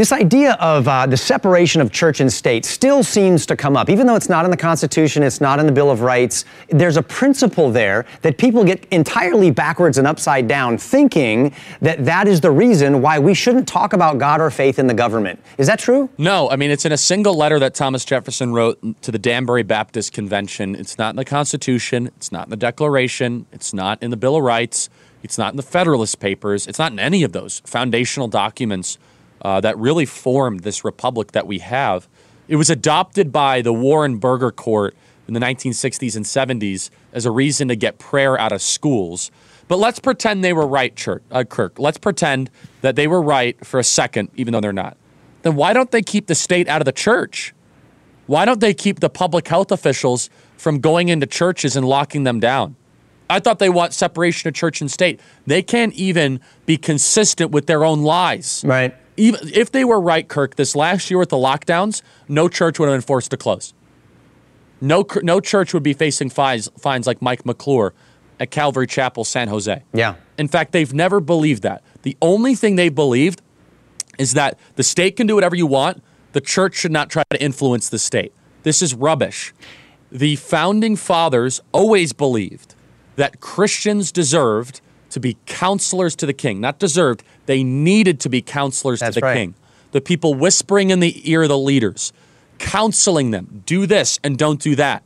this 0.00 0.12
idea 0.12 0.54
of 0.60 0.88
uh, 0.88 1.04
the 1.04 1.16
separation 1.16 1.82
of 1.82 1.92
church 1.92 2.20
and 2.20 2.32
state 2.32 2.64
still 2.64 3.02
seems 3.02 3.44
to 3.44 3.54
come 3.54 3.76
up. 3.76 3.90
Even 3.90 4.06
though 4.06 4.14
it's 4.14 4.30
not 4.30 4.46
in 4.46 4.50
the 4.50 4.56
Constitution, 4.56 5.22
it's 5.22 5.42
not 5.42 5.60
in 5.60 5.66
the 5.66 5.72
Bill 5.72 5.90
of 5.90 6.00
Rights, 6.00 6.46
there's 6.70 6.96
a 6.96 7.02
principle 7.02 7.70
there 7.70 8.06
that 8.22 8.38
people 8.38 8.64
get 8.64 8.86
entirely 8.92 9.50
backwards 9.50 9.98
and 9.98 10.06
upside 10.06 10.48
down 10.48 10.78
thinking 10.78 11.54
that 11.82 12.02
that 12.06 12.26
is 12.26 12.40
the 12.40 12.50
reason 12.50 13.02
why 13.02 13.18
we 13.18 13.34
shouldn't 13.34 13.68
talk 13.68 13.92
about 13.92 14.16
God 14.16 14.40
or 14.40 14.50
faith 14.50 14.78
in 14.78 14.86
the 14.86 14.94
government. 14.94 15.38
Is 15.58 15.66
that 15.66 15.78
true? 15.78 16.08
No. 16.16 16.48
I 16.48 16.56
mean, 16.56 16.70
it's 16.70 16.86
in 16.86 16.92
a 16.92 16.96
single 16.96 17.34
letter 17.34 17.58
that 17.58 17.74
Thomas 17.74 18.02
Jefferson 18.06 18.54
wrote 18.54 19.02
to 19.02 19.12
the 19.12 19.18
Danbury 19.18 19.64
Baptist 19.64 20.14
Convention. 20.14 20.76
It's 20.76 20.96
not 20.96 21.10
in 21.10 21.16
the 21.16 21.26
Constitution, 21.26 22.06
it's 22.16 22.32
not 22.32 22.46
in 22.46 22.50
the 22.50 22.56
Declaration, 22.56 23.44
it's 23.52 23.74
not 23.74 24.02
in 24.02 24.10
the 24.10 24.16
Bill 24.16 24.36
of 24.36 24.44
Rights, 24.44 24.88
it's 25.22 25.36
not 25.36 25.52
in 25.52 25.58
the 25.58 25.62
Federalist 25.62 26.20
Papers, 26.20 26.66
it's 26.66 26.78
not 26.78 26.90
in 26.90 26.98
any 26.98 27.22
of 27.22 27.32
those 27.32 27.60
foundational 27.66 28.28
documents 28.28 28.96
uh, 29.42 29.60
that 29.60 29.78
really 29.78 30.06
formed 30.06 30.60
this 30.60 30.84
republic 30.84 31.32
that 31.32 31.46
we 31.46 31.58
have. 31.58 32.08
It 32.48 32.56
was 32.56 32.70
adopted 32.70 33.32
by 33.32 33.62
the 33.62 33.72
Warren 33.72 34.18
Burger 34.18 34.50
Court 34.50 34.94
in 35.28 35.34
the 35.34 35.40
1960s 35.40 36.16
and 36.16 36.24
70s 36.24 36.90
as 37.12 37.24
a 37.24 37.30
reason 37.30 37.68
to 37.68 37.76
get 37.76 37.98
prayer 37.98 38.38
out 38.38 38.52
of 38.52 38.60
schools. 38.60 39.30
But 39.68 39.78
let's 39.78 40.00
pretend 40.00 40.42
they 40.42 40.52
were 40.52 40.66
right, 40.66 40.94
Church, 40.96 41.22
uh, 41.30 41.44
Kirk. 41.44 41.78
Let's 41.78 41.98
pretend 41.98 42.50
that 42.80 42.96
they 42.96 43.06
were 43.06 43.22
right 43.22 43.64
for 43.64 43.78
a 43.78 43.84
second, 43.84 44.30
even 44.34 44.52
though 44.52 44.60
they're 44.60 44.72
not. 44.72 44.96
Then 45.42 45.54
why 45.54 45.72
don't 45.72 45.92
they 45.92 46.02
keep 46.02 46.26
the 46.26 46.34
state 46.34 46.66
out 46.66 46.80
of 46.80 46.86
the 46.86 46.92
church? 46.92 47.54
Why 48.26 48.44
don't 48.44 48.60
they 48.60 48.74
keep 48.74 48.98
the 48.98 49.08
public 49.08 49.46
health 49.46 49.70
officials 49.70 50.28
from 50.56 50.80
going 50.80 51.08
into 51.08 51.26
churches 51.26 51.76
and 51.76 51.86
locking 51.86 52.24
them 52.24 52.40
down? 52.40 52.74
I 53.28 53.38
thought 53.38 53.60
they 53.60 53.68
want 53.68 53.92
separation 53.92 54.48
of 54.48 54.54
church 54.54 54.80
and 54.80 54.90
state. 54.90 55.20
They 55.46 55.62
can't 55.62 55.94
even 55.94 56.40
be 56.66 56.76
consistent 56.76 57.52
with 57.52 57.66
their 57.66 57.84
own 57.84 58.02
lies. 58.02 58.64
Right 58.66 58.92
even 59.20 59.50
if 59.52 59.70
they 59.70 59.84
were 59.84 60.00
right, 60.00 60.26
Kirk, 60.26 60.56
this 60.56 60.74
last 60.74 61.10
year 61.10 61.18
with 61.18 61.28
the 61.28 61.36
lockdowns, 61.36 62.02
no 62.28 62.48
church 62.48 62.78
would 62.78 62.88
have 62.88 62.94
been 62.94 63.02
forced 63.02 63.30
to 63.30 63.36
close. 63.36 63.74
No, 64.80 65.04
no 65.22 65.40
church 65.40 65.74
would 65.74 65.82
be 65.82 65.92
facing 65.92 66.30
fines, 66.30 66.68
fines 66.78 67.06
like 67.06 67.20
Mike 67.20 67.44
McClure 67.44 67.92
at 68.38 68.50
Calvary 68.50 68.86
Chapel, 68.86 69.24
San 69.24 69.48
Jose. 69.48 69.82
Yeah. 69.92 70.14
In 70.38 70.48
fact, 70.48 70.72
they've 70.72 70.94
never 70.94 71.20
believed 71.20 71.62
that. 71.62 71.82
The 72.02 72.16
only 72.22 72.54
thing 72.54 72.76
they 72.76 72.88
believed 72.88 73.42
is 74.18 74.32
that 74.32 74.58
the 74.76 74.82
state 74.82 75.16
can 75.16 75.26
do 75.26 75.34
whatever 75.34 75.54
you 75.54 75.66
want. 75.66 76.02
The 76.32 76.40
church 76.40 76.76
should 76.76 76.92
not 76.92 77.10
try 77.10 77.24
to 77.30 77.42
influence 77.42 77.90
the 77.90 77.98
state. 77.98 78.32
This 78.62 78.80
is 78.82 78.94
rubbish. 78.94 79.52
the 80.12 80.36
founding 80.36 80.96
fathers 80.96 81.60
always 81.72 82.12
believed 82.12 82.74
that 83.16 83.40
Christians 83.40 84.10
deserved 84.10 84.80
to 85.10 85.20
be 85.20 85.36
counselors 85.46 86.16
to 86.16 86.26
the 86.26 86.32
king. 86.32 86.60
Not 86.60 86.78
deserved, 86.78 87.22
they 87.46 87.62
needed 87.62 88.20
to 88.20 88.28
be 88.28 88.42
counselors 88.42 89.00
That's 89.00 89.14
to 89.14 89.20
the 89.20 89.26
right. 89.26 89.34
king. 89.34 89.54
The 89.92 90.00
people 90.00 90.34
whispering 90.34 90.90
in 90.90 91.00
the 91.00 91.30
ear 91.30 91.42
of 91.42 91.48
the 91.48 91.58
leaders, 91.58 92.12
counseling 92.58 93.30
them, 93.30 93.62
do 93.66 93.86
this 93.86 94.18
and 94.22 94.38
don't 94.38 94.60
do 94.60 94.76
that. 94.76 95.02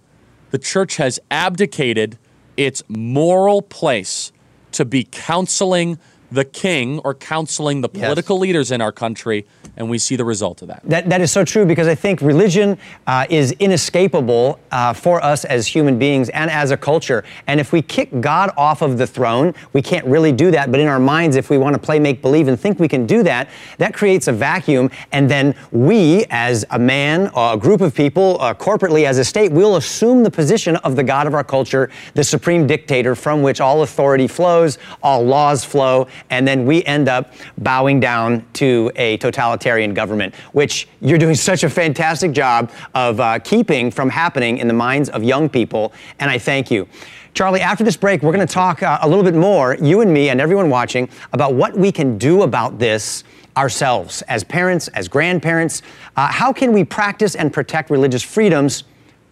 The 0.50 0.58
church 0.58 0.96
has 0.96 1.18
abdicated 1.30 2.18
its 2.56 2.82
moral 2.88 3.62
place 3.62 4.30
to 4.72 4.84
be 4.84 5.04
counseling 5.10 5.98
the 6.30 6.44
king 6.44 6.98
or 7.00 7.14
counseling 7.14 7.80
the 7.80 7.88
political 7.88 8.38
leaders 8.38 8.70
in 8.70 8.80
our 8.80 8.92
country, 8.92 9.46
and 9.76 9.90
we 9.90 9.98
see 9.98 10.16
the 10.16 10.24
result 10.24 10.62
of 10.62 10.68
that. 10.68 10.82
That, 10.84 11.08
that 11.08 11.20
is 11.20 11.32
so 11.32 11.44
true 11.44 11.66
because 11.66 11.88
I 11.88 11.94
think 11.94 12.20
religion 12.20 12.78
uh, 13.06 13.26
is 13.28 13.52
inescapable 13.52 14.60
uh, 14.70 14.92
for 14.92 15.22
us 15.22 15.44
as 15.44 15.66
human 15.66 15.98
beings 15.98 16.28
and 16.28 16.50
as 16.50 16.70
a 16.70 16.76
culture. 16.76 17.24
And 17.46 17.60
if 17.60 17.72
we 17.72 17.82
kick 17.82 18.20
God 18.20 18.50
off 18.56 18.82
of 18.82 18.98
the 18.98 19.06
throne, 19.06 19.54
we 19.72 19.82
can't 19.82 20.06
really 20.06 20.32
do 20.32 20.50
that. 20.52 20.70
But 20.70 20.80
in 20.80 20.86
our 20.86 21.00
minds, 21.00 21.36
if 21.36 21.50
we 21.50 21.58
want 21.58 21.74
to 21.74 21.80
play 21.80 21.98
make 21.98 22.22
believe 22.22 22.48
and 22.48 22.58
think 22.58 22.78
we 22.78 22.88
can 22.88 23.06
do 23.06 23.22
that, 23.24 23.48
that 23.78 23.94
creates 23.94 24.28
a 24.28 24.32
vacuum. 24.32 24.90
And 25.12 25.30
then 25.30 25.54
we, 25.72 26.24
as 26.30 26.64
a 26.70 26.78
man, 26.78 27.30
a 27.36 27.56
group 27.58 27.80
of 27.80 27.94
people, 27.94 28.40
uh, 28.40 28.54
corporately 28.54 29.04
as 29.04 29.18
a 29.18 29.24
state, 29.24 29.50
we'll 29.52 29.76
assume 29.76 30.22
the 30.22 30.30
position 30.30 30.76
of 30.76 30.96
the 30.96 31.02
God 31.02 31.26
of 31.26 31.34
our 31.34 31.44
culture, 31.44 31.90
the 32.14 32.24
supreme 32.24 32.66
dictator 32.66 33.14
from 33.14 33.42
which 33.42 33.60
all 33.60 33.82
authority 33.82 34.28
flows, 34.28 34.78
all 35.02 35.24
laws 35.24 35.64
flow, 35.64 36.06
and 36.30 36.46
then 36.46 36.64
we 36.64 36.84
end 36.84 37.08
up 37.08 37.32
bowing 37.58 38.00
down 38.00 38.44
to 38.54 38.90
a 38.96 39.16
totalitarian 39.18 39.63
government, 39.94 40.34
which 40.52 40.86
you're 41.00 41.18
doing 41.18 41.34
such 41.34 41.64
a 41.64 41.70
fantastic 41.70 42.32
job 42.32 42.70
of 42.94 43.20
uh, 43.20 43.38
keeping 43.38 43.90
from 43.90 44.10
happening 44.10 44.58
in 44.58 44.68
the 44.68 44.74
minds 44.74 45.08
of 45.08 45.24
young 45.24 45.48
people, 45.48 45.92
and 46.18 46.30
I 46.30 46.38
thank 46.38 46.70
you. 46.70 46.86
Charlie, 47.34 47.60
after 47.60 47.82
this 47.82 47.96
break, 47.96 48.22
we're 48.22 48.32
going 48.32 48.46
to 48.46 48.52
talk 48.52 48.82
uh, 48.82 48.98
a 49.02 49.08
little 49.08 49.24
bit 49.24 49.34
more, 49.34 49.76
you 49.80 50.02
and 50.02 50.12
me 50.12 50.28
and 50.28 50.40
everyone 50.40 50.70
watching, 50.70 51.08
about 51.32 51.54
what 51.54 51.76
we 51.76 51.90
can 51.90 52.16
do 52.16 52.42
about 52.42 52.78
this 52.78 53.24
ourselves 53.56 54.22
as 54.22 54.44
parents, 54.44 54.88
as 54.88 55.08
grandparents. 55.08 55.82
Uh, 56.16 56.28
how 56.28 56.52
can 56.52 56.72
we 56.72 56.84
practice 56.84 57.34
and 57.34 57.52
protect 57.52 57.90
religious 57.90 58.22
freedoms? 58.22 58.84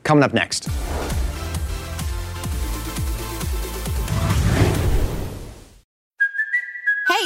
Coming 0.02 0.24
up 0.24 0.34
next. 0.34 0.68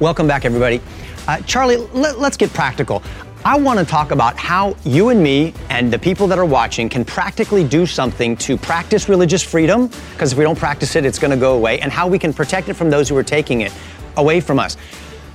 Welcome 0.00 0.26
back, 0.26 0.44
everybody. 0.44 0.80
Uh, 1.28 1.40
Charlie, 1.42 1.76
let, 1.76 2.16
us 2.16 2.36
get 2.36 2.52
practical. 2.52 3.00
I 3.44 3.56
want 3.56 3.78
to 3.78 3.84
talk 3.84 4.10
about 4.10 4.36
how 4.36 4.76
you 4.84 5.10
and 5.10 5.22
me 5.22 5.54
and 5.70 5.92
the 5.92 6.00
people 6.00 6.26
that 6.26 6.38
are 6.38 6.44
watching 6.44 6.88
can 6.88 7.04
practically 7.04 7.62
do 7.62 7.86
something 7.86 8.36
to 8.38 8.56
practice 8.56 9.08
religious 9.08 9.44
freedom, 9.44 9.88
because 10.12 10.32
if 10.32 10.38
we 10.38 10.42
don't 10.42 10.58
practice 10.58 10.96
it, 10.96 11.06
it's 11.06 11.20
going 11.20 11.30
to 11.30 11.36
go 11.36 11.54
away, 11.54 11.78
and 11.78 11.92
how 11.92 12.08
we 12.08 12.18
can 12.18 12.32
protect 12.32 12.68
it 12.68 12.74
from 12.74 12.90
those 12.90 13.08
who 13.08 13.16
are 13.16 13.22
taking 13.22 13.60
it 13.60 13.72
away 14.16 14.40
from 14.40 14.58
us. 14.58 14.76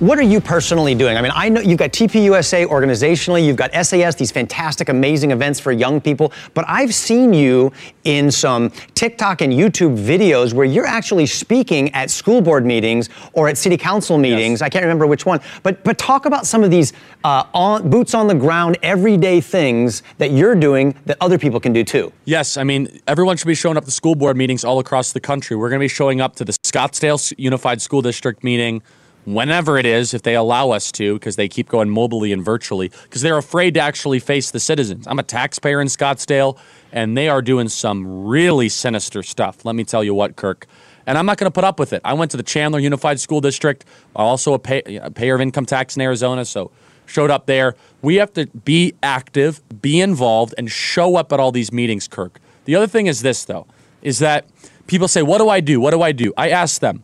What 0.00 0.18
are 0.18 0.22
you 0.22 0.40
personally 0.40 0.94
doing? 0.94 1.18
I 1.18 1.20
mean, 1.20 1.30
I 1.34 1.50
know 1.50 1.60
you've 1.60 1.78
got 1.78 1.90
TPUSA 1.90 2.68
organizationally, 2.68 3.44
you've 3.44 3.58
got 3.58 3.70
SAS, 3.84 4.14
these 4.14 4.30
fantastic, 4.30 4.88
amazing 4.88 5.30
events 5.30 5.60
for 5.60 5.72
young 5.72 6.00
people, 6.00 6.32
but 6.54 6.64
I've 6.66 6.94
seen 6.94 7.34
you 7.34 7.70
in 8.04 8.30
some 8.30 8.70
TikTok 8.94 9.42
and 9.42 9.52
YouTube 9.52 10.02
videos 10.02 10.54
where 10.54 10.64
you're 10.64 10.86
actually 10.86 11.26
speaking 11.26 11.92
at 11.92 12.08
school 12.10 12.40
board 12.40 12.64
meetings 12.64 13.10
or 13.34 13.46
at 13.50 13.58
city 13.58 13.76
council 13.76 14.16
meetings. 14.16 14.60
Yes. 14.60 14.62
I 14.62 14.70
can't 14.70 14.84
remember 14.84 15.06
which 15.06 15.26
one, 15.26 15.38
but 15.62 15.84
but 15.84 15.98
talk 15.98 16.24
about 16.24 16.46
some 16.46 16.64
of 16.64 16.70
these 16.70 16.94
uh, 17.22 17.44
on, 17.52 17.90
boots 17.90 18.14
on 18.14 18.26
the 18.26 18.34
ground, 18.34 18.78
everyday 18.82 19.42
things 19.42 20.02
that 20.16 20.30
you're 20.30 20.54
doing 20.54 20.94
that 21.04 21.18
other 21.20 21.36
people 21.36 21.60
can 21.60 21.74
do 21.74 21.84
too. 21.84 22.10
Yes, 22.24 22.56
I 22.56 22.64
mean, 22.64 23.02
everyone 23.06 23.36
should 23.36 23.48
be 23.48 23.54
showing 23.54 23.76
up 23.76 23.84
to 23.84 23.90
school 23.90 24.14
board 24.14 24.38
meetings 24.38 24.64
all 24.64 24.78
across 24.78 25.12
the 25.12 25.20
country. 25.20 25.58
We're 25.58 25.68
going 25.68 25.80
to 25.80 25.84
be 25.84 25.88
showing 25.88 26.22
up 26.22 26.36
to 26.36 26.44
the 26.46 26.52
Scottsdale 26.64 27.34
Unified 27.36 27.82
School 27.82 28.00
District 28.00 28.42
meeting 28.42 28.80
whenever 29.24 29.78
it 29.78 29.86
is, 29.86 30.14
if 30.14 30.22
they 30.22 30.34
allow 30.34 30.70
us 30.70 30.90
to, 30.92 31.14
because 31.14 31.36
they 31.36 31.48
keep 31.48 31.68
going 31.68 31.88
mobily 31.88 32.32
and 32.32 32.44
virtually, 32.44 32.90
because 33.04 33.22
they're 33.22 33.38
afraid 33.38 33.74
to 33.74 33.80
actually 33.80 34.18
face 34.18 34.50
the 34.50 34.60
citizens. 34.60 35.06
I'm 35.06 35.18
a 35.18 35.22
taxpayer 35.22 35.80
in 35.80 35.88
Scottsdale, 35.88 36.58
and 36.92 37.16
they 37.16 37.28
are 37.28 37.42
doing 37.42 37.68
some 37.68 38.26
really 38.26 38.68
sinister 38.68 39.22
stuff. 39.22 39.64
Let 39.64 39.74
me 39.74 39.84
tell 39.84 40.02
you 40.02 40.14
what, 40.14 40.36
Kirk. 40.36 40.66
And 41.06 41.16
I'm 41.18 41.26
not 41.26 41.38
going 41.38 41.50
to 41.50 41.54
put 41.54 41.64
up 41.64 41.78
with 41.78 41.92
it. 41.92 42.02
I 42.04 42.12
went 42.14 42.30
to 42.32 42.36
the 42.36 42.42
Chandler 42.42 42.78
Unified 42.78 43.18
School 43.18 43.40
District, 43.40 43.84
also 44.14 44.54
a, 44.54 44.58
pay, 44.58 44.82
a 45.02 45.10
payer 45.10 45.34
of 45.34 45.40
income 45.40 45.66
tax 45.66 45.96
in 45.96 46.02
Arizona, 46.02 46.44
so 46.44 46.70
showed 47.06 47.30
up 47.30 47.46
there. 47.46 47.74
We 48.02 48.16
have 48.16 48.32
to 48.34 48.46
be 48.46 48.94
active, 49.02 49.60
be 49.82 50.00
involved, 50.00 50.54
and 50.56 50.70
show 50.70 51.16
up 51.16 51.32
at 51.32 51.40
all 51.40 51.52
these 51.52 51.72
meetings, 51.72 52.06
Kirk. 52.08 52.38
The 52.64 52.76
other 52.76 52.86
thing 52.86 53.06
is 53.06 53.22
this, 53.22 53.44
though, 53.44 53.66
is 54.02 54.20
that 54.20 54.46
people 54.86 55.08
say, 55.08 55.22
What 55.22 55.38
do 55.38 55.48
I 55.48 55.60
do? 55.60 55.80
What 55.80 55.90
do 55.90 56.02
I 56.02 56.12
do? 56.12 56.32
I 56.36 56.50
ask 56.50 56.80
them, 56.80 57.02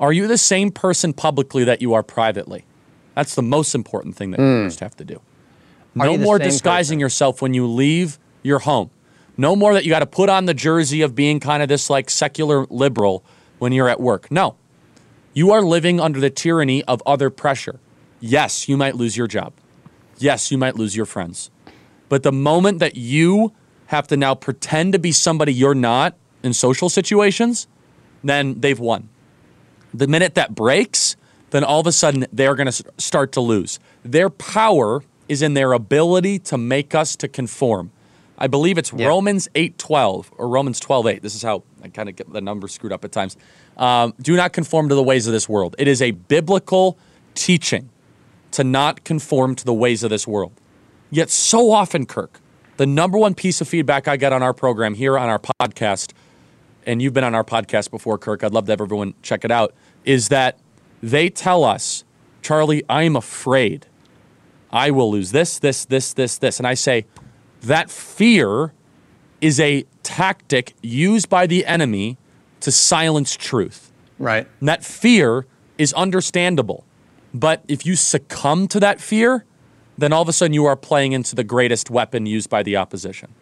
Are 0.00 0.12
you 0.12 0.26
the 0.26 0.38
same 0.38 0.70
person 0.70 1.12
publicly 1.12 1.64
that 1.64 1.80
you 1.80 1.94
are 1.94 2.02
privately? 2.02 2.64
That's 3.14 3.34
the 3.34 3.42
most 3.42 3.74
important 3.74 4.16
thing 4.16 4.32
that 4.32 4.40
you 4.40 4.66
just 4.66 4.80
have 4.80 4.96
to 4.96 5.04
do. 5.04 5.20
No 5.94 6.18
more 6.18 6.38
disguising 6.38 6.96
person? 6.96 7.00
yourself 7.00 7.40
when 7.40 7.54
you 7.54 7.66
leave 7.66 8.18
your 8.42 8.58
home. 8.60 8.90
No 9.36 9.54
more 9.54 9.72
that 9.74 9.84
you 9.84 9.90
got 9.90 10.00
to 10.00 10.06
put 10.06 10.28
on 10.28 10.46
the 10.46 10.54
jersey 10.54 11.02
of 11.02 11.14
being 11.14 11.40
kind 11.40 11.62
of 11.62 11.68
this 11.68 11.88
like 11.88 12.10
secular 12.10 12.66
liberal 12.70 13.24
when 13.58 13.72
you're 13.72 13.88
at 13.88 14.00
work. 14.00 14.30
No. 14.30 14.56
You 15.32 15.52
are 15.52 15.62
living 15.62 16.00
under 16.00 16.20
the 16.20 16.30
tyranny 16.30 16.84
of 16.84 17.02
other 17.06 17.30
pressure. 17.30 17.80
Yes, 18.20 18.68
you 18.68 18.76
might 18.76 18.94
lose 18.94 19.16
your 19.16 19.26
job. 19.26 19.52
Yes, 20.18 20.50
you 20.50 20.58
might 20.58 20.76
lose 20.76 20.96
your 20.96 21.06
friends. 21.06 21.50
But 22.08 22.22
the 22.22 22.32
moment 22.32 22.78
that 22.78 22.96
you 22.96 23.52
have 23.86 24.06
to 24.08 24.16
now 24.16 24.34
pretend 24.34 24.92
to 24.92 24.98
be 24.98 25.12
somebody 25.12 25.52
you're 25.52 25.74
not 25.74 26.16
in 26.42 26.52
social 26.52 26.88
situations, 26.88 27.66
then 28.22 28.60
they've 28.60 28.78
won. 28.78 29.08
The 29.94 30.06
minute 30.06 30.34
that 30.34 30.54
breaks, 30.54 31.16
then 31.50 31.64
all 31.64 31.80
of 31.80 31.86
a 31.86 31.92
sudden 31.92 32.26
they're 32.32 32.54
going 32.54 32.70
to 32.70 32.84
start 32.98 33.32
to 33.32 33.40
lose. 33.40 33.78
Their 34.04 34.28
power 34.28 35.02
is 35.28 35.40
in 35.40 35.54
their 35.54 35.72
ability 35.72 36.38
to 36.40 36.58
make 36.58 36.94
us 36.94 37.16
to 37.16 37.28
conform. 37.28 37.90
I 38.36 38.48
believe 38.48 38.78
it's 38.78 38.92
Romans 38.92 39.48
8:12 39.54 40.30
or 40.36 40.48
Romans 40.48 40.80
12:8. 40.80 41.22
This 41.22 41.36
is 41.36 41.42
how 41.42 41.62
I 41.82 41.88
kind 41.88 42.08
of 42.08 42.16
get 42.16 42.32
the 42.32 42.40
numbers 42.40 42.72
screwed 42.72 42.92
up 42.92 43.04
at 43.04 43.12
times. 43.12 43.36
Um, 43.76 44.14
do 44.20 44.36
not 44.36 44.52
conform 44.52 44.88
to 44.88 44.94
the 44.94 45.02
ways 45.02 45.26
of 45.26 45.32
this 45.32 45.48
world. 45.48 45.76
It 45.78 45.86
is 45.86 46.02
a 46.02 46.10
biblical 46.10 46.98
teaching 47.34 47.90
to 48.50 48.64
not 48.64 49.04
conform 49.04 49.54
to 49.56 49.64
the 49.64 49.72
ways 49.72 50.02
of 50.02 50.10
this 50.10 50.26
world. 50.26 50.52
Yet 51.10 51.30
so 51.30 51.70
often, 51.70 52.06
Kirk, 52.06 52.40
the 52.76 52.86
number 52.86 53.18
one 53.18 53.34
piece 53.34 53.60
of 53.60 53.68
feedback 53.68 54.08
I 54.08 54.16
get 54.16 54.32
on 54.32 54.42
our 54.42 54.52
program 54.52 54.94
here 54.94 55.16
on 55.16 55.28
our 55.28 55.38
podcast, 55.38 56.12
and 56.86 57.00
you've 57.00 57.14
been 57.14 57.24
on 57.24 57.34
our 57.34 57.44
podcast 57.44 57.90
before, 57.90 58.18
Kirk. 58.18 58.42
I'd 58.42 58.52
love 58.52 58.66
to 58.66 58.72
have 58.72 58.80
everyone 58.80 59.14
check 59.22 59.44
it 59.44 59.50
out. 59.52 59.74
Is 60.04 60.28
that 60.28 60.58
they 61.02 61.28
tell 61.28 61.64
us, 61.64 62.04
Charlie, 62.42 62.82
I'm 62.88 63.16
afraid 63.16 63.86
I 64.70 64.90
will 64.90 65.10
lose 65.10 65.30
this, 65.30 65.58
this, 65.58 65.84
this, 65.84 66.12
this, 66.12 66.36
this. 66.38 66.58
And 66.58 66.66
I 66.66 66.74
say, 66.74 67.06
that 67.62 67.90
fear 67.90 68.72
is 69.40 69.60
a 69.60 69.84
tactic 70.02 70.74
used 70.82 71.28
by 71.28 71.46
the 71.46 71.64
enemy 71.64 72.18
to 72.60 72.72
silence 72.72 73.36
truth. 73.36 73.92
Right. 74.18 74.48
And 74.60 74.68
that 74.68 74.84
fear 74.84 75.46
is 75.78 75.92
understandable. 75.92 76.84
But 77.32 77.64
if 77.68 77.86
you 77.86 77.96
succumb 77.96 78.68
to 78.68 78.80
that 78.80 79.00
fear, 79.00 79.44
then 79.98 80.12
all 80.12 80.22
of 80.22 80.28
a 80.28 80.32
sudden 80.32 80.54
you 80.54 80.64
are 80.64 80.76
playing 80.76 81.12
into 81.12 81.34
the 81.34 81.44
greatest 81.44 81.90
weapon 81.90 82.26
used 82.26 82.50
by 82.50 82.62
the 82.62 82.76
opposition. 82.76 83.34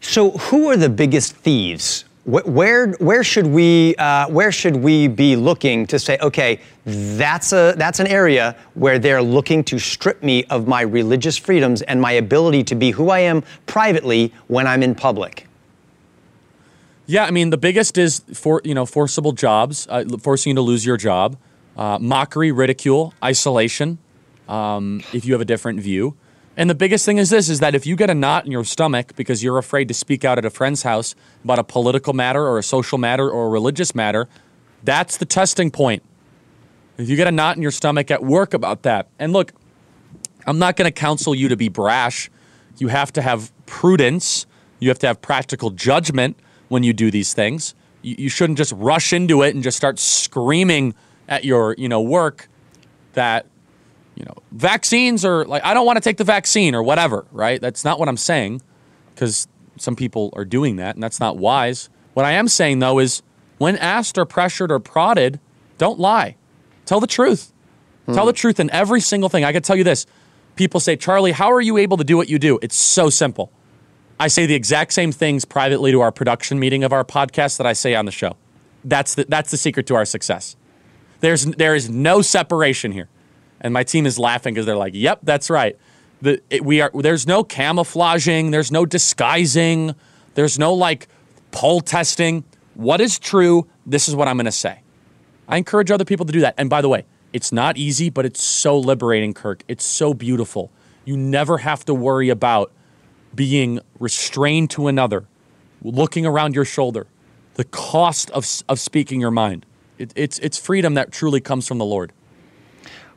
So, 0.00 0.32
who 0.32 0.68
are 0.68 0.76
the 0.76 0.88
biggest 0.88 1.36
thieves? 1.36 2.04
Wh- 2.30 2.46
Where 2.46 2.92
where 2.92 3.24
should 3.24 3.46
we 3.46 3.94
uh, 3.96 4.28
where 4.28 4.52
should 4.52 4.76
we 4.76 5.08
be 5.08 5.34
looking 5.36 5.86
to 5.86 5.98
say, 5.98 6.16
okay, 6.20 6.60
that's 6.84 7.52
a 7.52 7.74
that's 7.76 7.98
an 7.98 8.06
area 8.06 8.56
where 8.74 8.98
they're 8.98 9.22
looking 9.22 9.64
to 9.64 9.78
strip 9.78 10.22
me 10.22 10.44
of 10.44 10.68
my 10.68 10.82
religious 10.82 11.36
freedoms 11.36 11.82
and 11.82 12.00
my 12.00 12.12
ability 12.12 12.62
to 12.64 12.74
be 12.74 12.90
who 12.92 13.10
I 13.10 13.20
am 13.20 13.42
privately 13.66 14.32
when 14.46 14.66
I'm 14.66 14.82
in 14.82 14.94
public. 14.94 15.46
Yeah, 17.06 17.24
I 17.24 17.32
mean 17.32 17.50
the 17.50 17.58
biggest 17.58 17.98
is 17.98 18.22
for 18.32 18.60
you 18.64 18.74
know 18.74 18.86
forcible 18.86 19.32
jobs, 19.32 19.88
uh, 19.90 20.04
forcing 20.20 20.50
you 20.50 20.54
to 20.54 20.60
lose 20.62 20.86
your 20.86 20.96
job, 20.96 21.36
uh, 21.76 21.98
mockery, 21.98 22.52
ridicule, 22.52 23.12
isolation. 23.24 23.98
Um, 24.48 25.02
if 25.12 25.24
you 25.24 25.32
have 25.32 25.40
a 25.40 25.44
different 25.44 25.80
view, 25.80 26.16
And 26.56 26.68
the 26.68 26.74
biggest 26.74 27.04
thing 27.04 27.18
is 27.18 27.30
this 27.30 27.48
is 27.48 27.60
that 27.60 27.74
if 27.74 27.86
you 27.86 27.96
get 27.96 28.10
a 28.10 28.14
knot 28.14 28.44
in 28.44 28.52
your 28.52 28.64
stomach 28.64 29.14
because 29.16 29.42
you're 29.42 29.58
afraid 29.58 29.88
to 29.88 29.94
speak 29.94 30.24
out 30.24 30.36
at 30.36 30.44
a 30.44 30.50
friend's 30.50 30.82
house 30.82 31.14
about 31.44 31.58
a 31.58 31.64
political 31.64 32.12
matter 32.12 32.46
or 32.46 32.58
a 32.58 32.62
social 32.62 32.98
matter 32.98 33.30
or 33.30 33.46
a 33.46 33.48
religious 33.48 33.94
matter, 33.94 34.28
that's 34.82 35.16
the 35.16 35.24
testing 35.24 35.70
point. 35.70 36.02
If 36.98 37.08
you 37.08 37.16
get 37.16 37.26
a 37.26 37.32
knot 37.32 37.56
in 37.56 37.62
your 37.62 37.70
stomach 37.70 38.10
at 38.10 38.22
work 38.22 38.52
about 38.52 38.82
that. 38.82 39.08
And 39.18 39.32
look, 39.32 39.52
I'm 40.46 40.58
not 40.58 40.76
going 40.76 40.86
to 40.86 40.92
counsel 40.92 41.34
you 41.34 41.48
to 41.48 41.56
be 41.56 41.68
brash. 41.68 42.30
You 42.78 42.88
have 42.88 43.12
to 43.14 43.22
have 43.22 43.52
prudence. 43.66 44.46
You 44.80 44.88
have 44.88 44.98
to 45.00 45.06
have 45.06 45.22
practical 45.22 45.70
judgment 45.70 46.36
when 46.68 46.82
you 46.82 46.92
do 46.92 47.10
these 47.10 47.32
things. 47.32 47.74
You, 48.02 48.30
shouldn't 48.30 48.56
just 48.56 48.72
rush 48.72 49.12
into 49.12 49.42
it 49.42 49.54
and 49.54 49.62
just 49.62 49.76
start 49.76 49.98
screaming 49.98 50.94
at 51.28 51.44
your, 51.44 51.74
you 51.76 51.86
know, 51.86 52.00
work 52.00 52.48
that 53.12 53.46
you 54.20 54.26
know, 54.26 54.34
vaccines 54.52 55.24
are 55.24 55.46
like, 55.46 55.64
I 55.64 55.72
don't 55.72 55.86
want 55.86 55.96
to 55.96 56.02
take 56.02 56.18
the 56.18 56.24
vaccine 56.24 56.74
or 56.74 56.82
whatever, 56.82 57.24
right? 57.32 57.58
That's 57.58 57.86
not 57.86 57.98
what 57.98 58.06
I'm 58.06 58.18
saying 58.18 58.60
because 59.14 59.48
some 59.78 59.96
people 59.96 60.28
are 60.36 60.44
doing 60.44 60.76
that 60.76 60.94
and 60.94 61.02
that's 61.02 61.20
not 61.20 61.38
wise. 61.38 61.88
What 62.12 62.26
I 62.26 62.32
am 62.32 62.46
saying 62.46 62.80
though 62.80 62.98
is 62.98 63.22
when 63.56 63.78
asked 63.78 64.18
or 64.18 64.26
pressured 64.26 64.70
or 64.70 64.78
prodded, 64.78 65.40
don't 65.78 65.98
lie. 65.98 66.36
Tell 66.84 67.00
the 67.00 67.06
truth. 67.06 67.50
Hmm. 68.04 68.12
Tell 68.12 68.26
the 68.26 68.34
truth 68.34 68.60
in 68.60 68.68
every 68.72 69.00
single 69.00 69.30
thing. 69.30 69.42
I 69.42 69.52
can 69.52 69.62
tell 69.62 69.76
you 69.76 69.84
this. 69.84 70.04
People 70.54 70.80
say, 70.80 70.96
Charlie, 70.96 71.32
how 71.32 71.50
are 71.50 71.60
you 71.62 71.78
able 71.78 71.96
to 71.96 72.04
do 72.04 72.18
what 72.18 72.28
you 72.28 72.38
do? 72.38 72.58
It's 72.60 72.76
so 72.76 73.08
simple. 73.08 73.50
I 74.18 74.28
say 74.28 74.44
the 74.44 74.54
exact 74.54 74.92
same 74.92 75.12
things 75.12 75.46
privately 75.46 75.92
to 75.92 76.02
our 76.02 76.12
production 76.12 76.58
meeting 76.58 76.84
of 76.84 76.92
our 76.92 77.04
podcast 77.04 77.56
that 77.56 77.66
I 77.66 77.72
say 77.72 77.94
on 77.94 78.04
the 78.04 78.12
show. 78.12 78.36
That's 78.84 79.14
the, 79.14 79.24
that's 79.26 79.50
the 79.50 79.56
secret 79.56 79.86
to 79.86 79.94
our 79.94 80.04
success. 80.04 80.56
There's, 81.20 81.46
there 81.46 81.74
is 81.74 81.88
no 81.88 82.20
separation 82.20 82.92
here 82.92 83.08
and 83.60 83.74
my 83.74 83.84
team 83.84 84.06
is 84.06 84.18
laughing 84.18 84.54
because 84.54 84.66
they're 84.66 84.76
like, 84.76 84.94
"Yep, 84.94 85.20
that's 85.22 85.50
right." 85.50 85.76
The, 86.22 86.42
it, 86.50 86.64
we 86.64 86.80
are. 86.80 86.90
There's 86.92 87.26
no 87.26 87.44
camouflaging. 87.44 88.50
There's 88.50 88.70
no 88.70 88.84
disguising. 88.84 89.94
There's 90.34 90.58
no 90.58 90.74
like 90.74 91.08
poll 91.50 91.80
testing. 91.80 92.44
What 92.74 93.00
is 93.00 93.18
true? 93.18 93.66
This 93.86 94.08
is 94.08 94.14
what 94.14 94.28
I'm 94.28 94.36
going 94.36 94.46
to 94.46 94.52
say. 94.52 94.80
I 95.48 95.56
encourage 95.56 95.90
other 95.90 96.04
people 96.04 96.26
to 96.26 96.32
do 96.32 96.40
that. 96.40 96.54
And 96.56 96.70
by 96.70 96.80
the 96.80 96.88
way, 96.88 97.04
it's 97.32 97.52
not 97.52 97.76
easy, 97.76 98.10
but 98.10 98.24
it's 98.24 98.42
so 98.42 98.78
liberating, 98.78 99.34
Kirk. 99.34 99.64
It's 99.68 99.84
so 99.84 100.14
beautiful. 100.14 100.70
You 101.04 101.16
never 101.16 101.58
have 101.58 101.84
to 101.86 101.94
worry 101.94 102.28
about 102.28 102.72
being 103.34 103.80
restrained 103.98 104.70
to 104.70 104.86
another, 104.86 105.26
looking 105.82 106.26
around 106.26 106.54
your 106.54 106.64
shoulder, 106.64 107.06
the 107.54 107.64
cost 107.64 108.30
of, 108.30 108.46
of 108.68 108.78
speaking 108.78 109.20
your 109.20 109.30
mind. 109.30 109.66
It, 109.98 110.12
it's, 110.16 110.38
it's 110.40 110.58
freedom 110.58 110.94
that 110.94 111.12
truly 111.12 111.40
comes 111.40 111.66
from 111.66 111.78
the 111.78 111.84
Lord. 111.84 112.12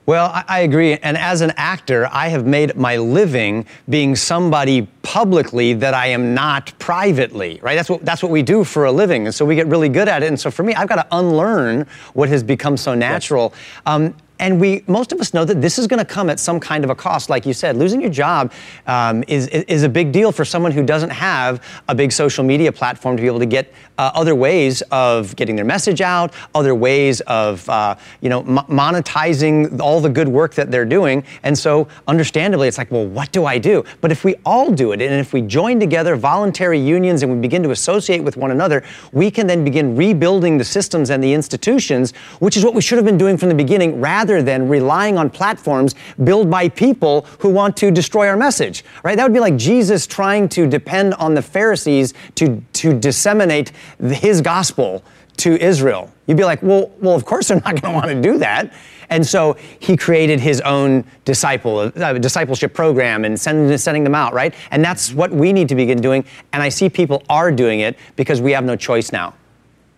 Well, 0.05 0.27
I, 0.33 0.43
I, 0.47 0.59
agree. 0.61 0.95
And 0.95 1.17
as 1.17 1.39
an 1.41 1.53
actor, 1.55 2.09
I 2.11 2.27
have 2.27 2.45
made 2.45 2.75
my 2.75 2.97
living 2.97 3.65
being 3.87 4.17
somebody 4.17 4.87
publicly 5.01 5.73
that 5.75 5.93
I 5.93 6.07
am 6.07 6.33
not 6.33 6.77
privately, 6.77 7.59
right? 7.61 7.75
That's 7.75 7.89
what, 7.89 8.03
that's 8.03 8.21
what 8.21 8.31
we 8.31 8.41
do 8.41 8.65
for 8.65 8.85
a 8.85 8.91
living. 8.91 9.25
And 9.25 9.33
so 9.33 9.45
we 9.45 9.55
get 9.55 9.67
really 9.67 9.87
good 9.87 10.09
at 10.09 10.21
it. 10.21 10.27
And 10.27 10.39
so 10.39 10.51
for 10.51 10.63
me, 10.63 10.73
I've 10.73 10.89
got 10.89 10.95
to 10.95 11.07
unlearn 11.17 11.87
what 12.13 12.27
has 12.29 12.43
become 12.43 12.75
so 12.75 12.93
natural. 12.93 13.53
Yes. 13.53 13.81
Um, 13.85 14.15
and 14.43 14.59
we, 14.59 14.83
most 14.87 15.13
of 15.13 15.21
us 15.21 15.33
know 15.33 15.45
that 15.45 15.61
this 15.61 15.79
is 15.79 15.87
going 15.87 15.99
to 15.99 16.05
come 16.05 16.29
at 16.29 16.37
some 16.37 16.59
kind 16.59 16.83
of 16.83 16.89
a 16.89 16.95
cost. 16.95 17.29
Like 17.29 17.45
you 17.45 17.53
said, 17.53 17.77
losing 17.77 18.01
your 18.01 18.09
job 18.09 18.51
um, 18.87 19.23
is, 19.29 19.47
is 19.47 19.83
a 19.83 19.89
big 19.89 20.11
deal 20.11 20.33
for 20.33 20.43
someone 20.43 20.73
who 20.73 20.83
doesn't 20.85 21.11
have 21.11 21.63
a 21.87 21.95
big 21.95 22.11
social 22.11 22.43
media 22.43 22.69
platform 22.69 23.15
to 23.15 23.21
be 23.21 23.27
able 23.27 23.39
to 23.39 23.45
get 23.45 23.73
uh, 23.97 24.11
other 24.13 24.35
ways 24.35 24.81
of 24.91 25.33
getting 25.37 25.55
their 25.55 25.63
message 25.63 26.01
out, 26.01 26.33
other 26.53 26.75
ways 26.75 27.21
of, 27.21 27.67
uh, 27.69 27.95
you 28.19 28.29
know, 28.29 28.41
m- 28.41 28.57
monetizing 28.67 29.79
all 29.79 30.01
the 30.01 30.09
good 30.09 30.27
work 30.27 30.55
that 30.55 30.69
they're 30.71 30.83
doing. 30.83 31.23
And 31.43 31.57
so, 31.57 31.87
understandably, 32.05 32.67
it's 32.67 32.77
like, 32.77 32.91
well, 32.91 33.07
what 33.07 33.31
do 33.31 33.45
I 33.45 33.57
do? 33.57 33.85
But 34.01 34.11
if 34.11 34.25
we 34.25 34.35
all 34.45 34.71
do 34.71 34.91
it, 34.91 35.01
and 35.01 35.13
if 35.13 35.31
we 35.31 35.41
join 35.41 35.79
together 35.79 36.17
voluntary 36.17 36.79
unions 36.79 37.23
and 37.23 37.31
we 37.31 37.39
begin 37.39 37.63
to 37.63 37.71
associate 37.71 38.21
with 38.23 38.35
one 38.35 38.51
another, 38.51 38.83
we 39.13 39.31
can 39.31 39.47
then 39.47 39.63
begin 39.63 39.95
rebuilding 39.95 40.57
the 40.57 40.65
systems 40.65 41.09
and 41.11 41.23
the 41.23 41.31
institutions, 41.31 42.11
which 42.39 42.57
is 42.57 42.65
what 42.65 42.73
we 42.73 42.81
should 42.81 42.97
have 42.97 43.05
been 43.05 43.17
doing 43.17 43.37
from 43.37 43.47
the 43.47 43.55
beginning, 43.55 44.01
rather 44.01 44.32
than 44.41 44.67
relying 44.67 45.17
on 45.17 45.29
platforms 45.29 45.95
built 46.23 46.49
by 46.49 46.69
people 46.69 47.21
who 47.39 47.49
want 47.49 47.77
to 47.77 47.91
destroy 47.91 48.27
our 48.27 48.37
message, 48.37 48.83
right? 49.03 49.15
That 49.15 49.23
would 49.23 49.33
be 49.33 49.39
like 49.39 49.57
Jesus 49.57 50.07
trying 50.07 50.49
to 50.49 50.67
depend 50.67 51.13
on 51.15 51.33
the 51.33 51.41
Pharisees 51.41 52.13
to, 52.35 52.61
to 52.73 52.97
disseminate 52.97 53.71
his 53.99 54.41
gospel 54.41 55.03
to 55.37 55.57
Israel. 55.63 56.11
You'd 56.27 56.37
be 56.37 56.43
like, 56.43 56.61
well, 56.61 56.91
well, 56.99 57.15
of 57.15 57.25
course 57.25 57.47
they're 57.47 57.61
not 57.61 57.81
going 57.81 57.93
to 57.93 57.99
want 57.99 58.07
to 58.07 58.21
do 58.21 58.37
that. 58.39 58.73
And 59.09 59.25
so 59.25 59.57
he 59.79 59.97
created 59.97 60.39
his 60.39 60.61
own 60.61 61.03
disciple 61.25 61.91
uh, 61.95 62.13
discipleship 62.13 62.73
program 62.73 63.25
and 63.25 63.39
sending, 63.39 63.77
sending 63.77 64.03
them 64.03 64.15
out, 64.15 64.33
right? 64.33 64.53
And 64.71 64.83
that's 64.83 65.13
what 65.13 65.31
we 65.31 65.53
need 65.53 65.69
to 65.69 65.75
begin 65.75 66.01
doing. 66.01 66.25
And 66.51 66.63
I 66.63 66.69
see 66.69 66.89
people 66.89 67.21
are 67.29 67.51
doing 67.51 67.81
it 67.81 67.97
because 68.15 68.41
we 68.41 68.53
have 68.53 68.63
no 68.63 68.75
choice 68.75 69.11
now. 69.11 69.35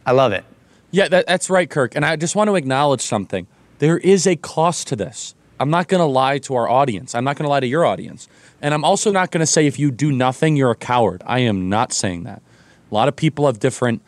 I 0.05 0.11
love 0.11 0.33
it. 0.33 0.43
Yeah, 0.91 1.07
that, 1.09 1.27
that's 1.27 1.49
right, 1.49 1.69
Kirk. 1.69 1.95
And 1.95 2.05
I 2.05 2.15
just 2.15 2.35
want 2.35 2.49
to 2.49 2.55
acknowledge 2.55 3.01
something. 3.01 3.47
There 3.79 3.97
is 3.97 4.25
a 4.25 4.35
cost 4.35 4.87
to 4.87 4.95
this. 4.95 5.35
I'm 5.59 5.69
not 5.69 5.87
going 5.87 5.99
to 5.99 6.05
lie 6.05 6.37
to 6.39 6.55
our 6.55 6.69
audience. 6.69 7.15
I'm 7.15 7.23
not 7.23 7.37
going 7.37 7.45
to 7.45 7.49
lie 7.49 7.61
to 7.61 7.67
your 7.67 7.85
audience. 7.85 8.27
And 8.61 8.73
I'm 8.73 8.83
also 8.83 9.11
not 9.11 9.31
going 9.31 9.39
to 9.39 9.45
say 9.45 9.67
if 9.67 9.79
you 9.79 9.91
do 9.91 10.11
nothing, 10.11 10.55
you're 10.55 10.71
a 10.71 10.75
coward. 10.75 11.23
I 11.25 11.39
am 11.39 11.69
not 11.69 11.93
saying 11.93 12.23
that. 12.23 12.41
A 12.91 12.93
lot 12.93 13.07
of 13.07 13.15
people 13.15 13.45
have 13.45 13.59
different 13.59 14.01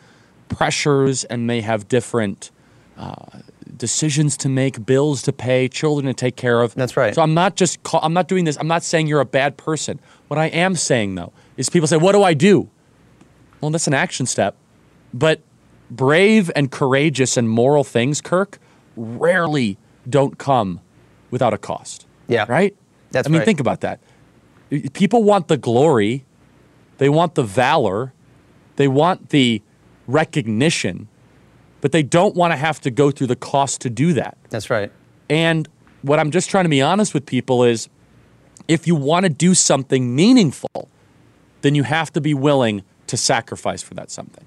pressures 0.48 1.24
and 1.24 1.46
may 1.46 1.60
have 1.60 1.88
different 1.88 2.50
uh, 2.96 3.40
decisions 3.76 4.36
to 4.38 4.48
make, 4.48 4.84
bills 4.84 5.22
to 5.22 5.32
pay, 5.32 5.68
children 5.68 6.06
to 6.06 6.14
take 6.14 6.36
care 6.36 6.60
of. 6.60 6.74
That's 6.74 6.96
right. 6.96 7.14
So 7.14 7.22
I'm 7.22 7.34
not 7.34 7.56
just 7.56 7.82
call, 7.82 8.00
I'm 8.02 8.12
not 8.12 8.28
doing 8.28 8.44
this. 8.44 8.56
I'm 8.58 8.68
not 8.68 8.82
saying 8.82 9.06
you're 9.06 9.20
a 9.20 9.26
bad 9.26 9.56
person. 9.56 10.00
What 10.28 10.38
I 10.38 10.46
am 10.46 10.74
saying 10.74 11.14
though 11.14 11.32
is 11.56 11.70
people 11.70 11.86
say, 11.86 11.96
"What 11.96 12.12
do 12.12 12.22
I 12.22 12.34
do?" 12.34 12.68
Well, 13.60 13.70
that's 13.70 13.86
an 13.86 13.94
action 13.94 14.26
step. 14.26 14.56
But 15.14 15.40
brave 15.90 16.50
and 16.54 16.70
courageous 16.70 17.36
and 17.36 17.48
moral 17.48 17.84
things, 17.84 18.20
Kirk, 18.20 18.58
rarely 18.98 19.78
don't 20.08 20.38
come 20.38 20.80
without 21.30 21.54
a 21.54 21.58
cost. 21.58 22.06
Yeah. 22.26 22.46
Right? 22.48 22.76
That's 23.10 23.26
I 23.26 23.30
mean, 23.30 23.40
right. 23.40 23.44
think 23.44 23.60
about 23.60 23.80
that. 23.80 24.00
People 24.92 25.22
want 25.22 25.48
the 25.48 25.56
glory, 25.56 26.26
they 26.98 27.08
want 27.08 27.34
the 27.34 27.42
valor, 27.42 28.12
they 28.76 28.88
want 28.88 29.30
the 29.30 29.62
recognition, 30.06 31.08
but 31.80 31.92
they 31.92 32.02
don't 32.02 32.34
want 32.34 32.52
to 32.52 32.56
have 32.56 32.80
to 32.82 32.90
go 32.90 33.10
through 33.10 33.28
the 33.28 33.36
cost 33.36 33.80
to 33.82 33.90
do 33.90 34.12
that. 34.14 34.36
That's 34.50 34.68
right. 34.68 34.92
And 35.30 35.68
what 36.02 36.18
I'm 36.18 36.30
just 36.30 36.50
trying 36.50 36.64
to 36.64 36.70
be 36.70 36.82
honest 36.82 37.14
with 37.14 37.24
people 37.24 37.64
is 37.64 37.88
if 38.66 38.86
you 38.86 38.94
want 38.94 39.24
to 39.24 39.30
do 39.30 39.54
something 39.54 40.14
meaningful, 40.14 40.88
then 41.62 41.74
you 41.74 41.82
have 41.84 42.12
to 42.12 42.20
be 42.20 42.34
willing 42.34 42.82
to 43.06 43.16
sacrifice 43.16 43.82
for 43.82 43.94
that 43.94 44.10
something. 44.10 44.44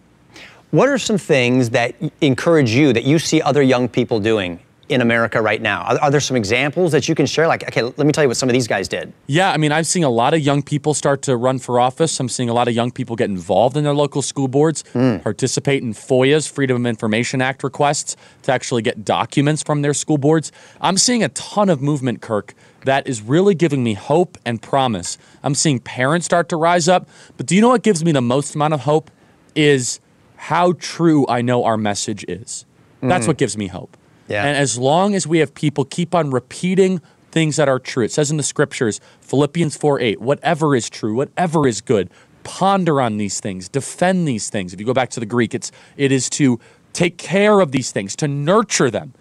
What 0.71 0.88
are 0.88 0.97
some 0.97 1.17
things 1.17 1.71
that 1.71 1.95
encourage 2.21 2.71
you 2.71 2.93
that 2.93 3.03
you 3.03 3.19
see 3.19 3.41
other 3.41 3.62
young 3.62 3.89
people 3.89 4.21
doing 4.21 4.62
in 4.88 5.01
America 5.01 5.41
right 5.41 5.62
now? 5.62 5.81
Are, 5.81 5.99
are, 5.99 6.12
there 6.12 6.21
some 6.21 6.38
examples 6.38 6.93
that 6.93 7.10
you 7.10 7.15
can 7.15 7.25
share? 7.25 7.45
Like, 7.45 7.63
okay, 7.63 7.81
let 7.81 7.99
me 7.99 8.13
tell 8.13 8.23
you 8.23 8.29
what 8.29 8.38
some 8.38 8.47
of 8.47 8.53
these 8.53 8.69
guys 8.69 8.88
did. 8.88 9.12
Yeah, 9.27 9.51
I 9.51 9.57
mean, 9.57 9.73
I've 9.73 9.86
seen 9.86 10.05
a 10.05 10.10
lot 10.10 10.34
of 10.34 10.39
young 10.39 10.62
people 10.62 10.93
start 10.93 11.23
to 11.23 11.36
run 11.36 11.60
for 11.60 11.77
office. 11.77 12.17
I'm 12.21 12.29
seeing 12.29 12.47
a 12.47 12.53
lot 12.53 12.69
of 12.69 12.73
young 12.73 12.89
people 12.89 13.17
get 13.17 13.29
involved 13.29 13.75
in 13.75 13.84
their 13.84 13.93
local 13.93 14.21
school 14.21 14.47
boards, 14.47 14.86
mm. 14.93 15.21
participate 15.21 15.84
in 15.84 15.91
FOIA's 15.91 16.47
Freedom 16.47 16.86
of 16.86 16.89
Information 16.89 17.41
Act 17.41 17.65
requests 17.65 18.15
to 18.43 18.53
actually 18.53 18.81
get 18.81 19.03
documents 19.03 19.62
from 19.62 19.81
their 19.81 19.93
school 19.93 20.17
boards. 20.17 20.53
I'm 20.79 20.95
seeing 20.95 21.21
a 21.21 21.29
ton 21.29 21.67
of 21.67 21.81
movement, 21.81 22.21
Kirk, 22.21 22.53
that 22.86 23.07
is 23.07 23.21
really 23.21 23.55
giving 23.55 23.84
me 23.84 23.95
hope 23.95 24.38
and 24.45 24.62
promise. 24.62 25.17
I'm 25.43 25.53
seeing 25.53 25.81
parents 25.81 26.25
start 26.25 26.47
to 26.47 26.55
rise 26.55 26.88
up. 26.88 27.10
But 27.36 27.45
do 27.45 27.55
you 27.55 27.62
know 27.62 27.69
what 27.69 27.84
gives 27.84 28.05
me 28.05 28.13
the 28.13 28.21
most 28.21 28.55
amount 28.55 28.73
of 28.73 28.79
hope? 28.79 29.12
Is 29.53 29.99
how 30.41 30.73
true 30.80 31.23
I 31.30 31.43
know 31.43 31.65
our 31.65 31.77
message 31.77 32.25
is. 32.27 32.65
That's 32.99 33.25
mm. 33.25 33.27
what 33.27 33.38
gives 33.38 33.56
me 33.56 33.67
hope. 33.67 33.95
Yeah. 34.27 34.43
And 34.43 34.58
as 34.58 34.75
long 34.75 35.13
as 35.13 35.27
we 35.27 35.38
have 35.38 35.54
people 35.54 35.86
keep 35.86 36.15
on 36.15 36.32
repeating 36.32 36.99
things 37.32 37.58
that 37.58 37.69
are 37.69 37.77
true, 37.77 38.04
it 38.04 38.12
says 38.12 38.32
in 38.32 38.38
the 38.38 38.43
scriptures, 38.43 38.99
Philippians 39.21 39.77
4 39.77 39.99
8, 39.99 40.19
whatever 40.19 40.75
is 40.75 40.89
true, 40.89 41.13
whatever 41.13 41.67
is 41.67 41.80
good, 41.80 42.10
ponder 42.43 42.99
on 42.99 43.17
these 43.17 43.39
things, 43.39 43.69
defend 43.69 44.27
these 44.27 44.49
things. 44.49 44.73
If 44.73 44.80
you 44.80 44.86
go 44.86 44.95
back 44.95 45.12
to 45.12 45.19
the 45.19 45.27
Greek, 45.27 45.54
it's 45.54 45.71
it 45.95 46.12
is 46.12 46.27
to 46.32 46.60
take 46.91 47.19
care 47.19 47.60
of 47.60 47.71
these 47.71 47.91
things, 47.91 48.15
to 48.15 48.27
nurture 48.27 48.89
them. 48.89 49.13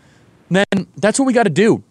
then 0.49 0.87
that's 0.97 1.19
what 1.19 1.27
we 1.27 1.35
got 1.35 1.45
to 1.45 1.51
do. 1.51 1.85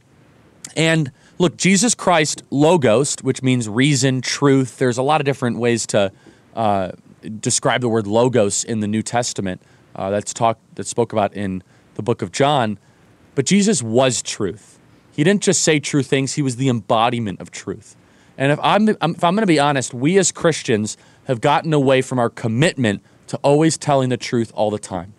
And 0.76 1.12
look, 1.38 1.56
Jesus 1.56 1.94
Christ, 1.94 2.42
logos, 2.50 3.16
which 3.22 3.44
means 3.44 3.70
reason, 3.70 4.22
truth. 4.22 4.80
There's 4.80 4.98
a 4.98 5.04
lot 5.04 5.22
of 5.22 5.26
different 5.26 5.60
ways 5.60 5.86
to 5.88 6.12
uh, 6.56 6.94
describe 7.40 7.82
the 7.82 7.90
word 7.90 8.08
logos 8.08 8.64
in 8.64 8.80
the 8.80 8.88
New 8.88 9.02
Testament. 9.02 9.62
Uh, 9.96 10.10
that's 10.10 10.34
talked 10.34 10.62
that's 10.76 10.90
spoke 10.90 11.14
about 11.14 11.34
in 11.34 11.64
the 11.96 12.02
book 12.02 12.22
of 12.22 12.32
John. 12.32 12.78
But 13.36 13.46
Jesus 13.46 13.82
was 13.84 14.22
truth. 14.22 14.80
He 15.12 15.24
didn't 15.24 15.44
just 15.44 15.64
say 15.64 15.80
true 15.80 16.04
things; 16.04 16.34
he 16.34 16.42
was 16.42 16.56
the 16.56 16.70
embodiment 16.70 17.42
of 17.42 17.52
truth. 17.52 17.96
And 18.38 18.52
if 18.52 18.60
I'm 18.62 18.88
if 18.88 18.98
I'm 19.02 19.36
going 19.36 19.38
to 19.38 19.48
be 19.48 19.60
honest, 19.60 19.94
we 19.94 20.18
as 20.18 20.32
Christians 20.32 20.98
have 21.26 21.42
gotten 21.42 21.74
away 21.74 22.02
from 22.02 22.20
our 22.20 22.30
commitment 22.30 23.02
to 23.28 23.38
always 23.38 23.78
telling 23.78 24.10
the 24.10 24.18
truth 24.18 24.52
all 24.56 24.72
the 24.72 24.80
time. 24.80 25.14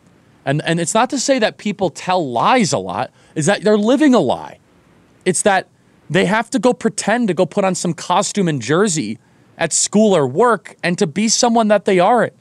And 0.45 0.63
and 0.65 0.81
it's 0.81 0.95
not 0.95 1.11
to 1.11 1.19
say 1.19 1.39
that 1.39 1.59
people 1.59 1.91
tell 1.91 2.31
lies 2.31 2.73
a 2.73 2.79
lot; 2.79 3.11
is 3.35 3.47
that 3.47 3.63
they're 3.63 3.77
living 3.77 4.15
a 4.15 4.21
lie. 4.21 4.59
It's 5.27 5.43
that 5.43 5.69
they 6.09 6.25
have 6.25 6.51
to 6.51 6.59
go 6.59 6.73
pretend 6.73 7.29
to 7.29 7.35
go 7.35 7.47
put 7.47 7.65
on 7.65 7.75
some 7.75 7.95
costume 7.95 8.49
and 8.49 8.61
jersey 8.61 9.19
at 9.61 9.73
school 9.73 10.17
or 10.17 10.27
work 10.27 10.75
and 10.83 10.99
to 10.99 11.07
be 11.07 11.29
someone 11.29 11.69
that 11.69 11.85
they 11.85 12.01
aren't. 12.01 12.33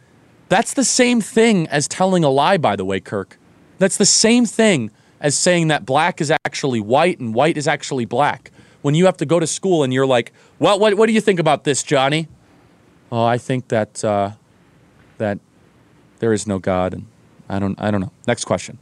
That's 0.48 0.74
the 0.74 0.86
same 0.86 1.22
thing 1.22 1.68
as 1.68 1.88
telling 1.88 2.24
a 2.24 2.30
lie, 2.30 2.58
by 2.58 2.76
the 2.76 2.86
way, 2.86 3.00
Kirk. 3.00 3.38
That's 3.78 3.98
the 3.98 4.06
same 4.06 4.46
thing 4.46 4.90
as 5.20 5.38
saying 5.38 5.68
that 5.68 5.86
black 5.86 6.22
is 6.22 6.32
actually 6.32 6.80
white 6.80 7.20
and 7.20 7.36
white 7.36 7.58
is 7.58 7.68
actually 7.68 8.06
black. 8.06 8.52
When 8.82 8.96
you 8.96 9.06
have 9.06 9.18
to 9.18 9.26
go 9.26 9.40
to 9.40 9.46
school 9.46 9.84
and 9.84 9.94
you're 9.94 10.08
like, 10.08 10.32
well, 10.58 10.80
what, 10.80 10.96
what 10.96 11.08
do 11.08 11.14
you 11.14 11.22
think 11.22 11.40
about 11.40 11.66
this, 11.66 11.84
Johnny? 11.84 12.30
Oh, 13.12 13.26
I 13.26 13.38
think 13.38 13.68
that 13.68 14.04
uh, 14.06 14.32
that 15.18 15.40
there 16.20 16.32
is 16.32 16.48
no 16.48 16.60
God, 16.60 16.94
and 16.94 17.06
I 17.50 17.60
don't, 17.60 17.80
I 17.82 17.92
don't 17.92 18.02
know. 18.02 18.12
Next 18.28 18.46
question. 18.46 18.78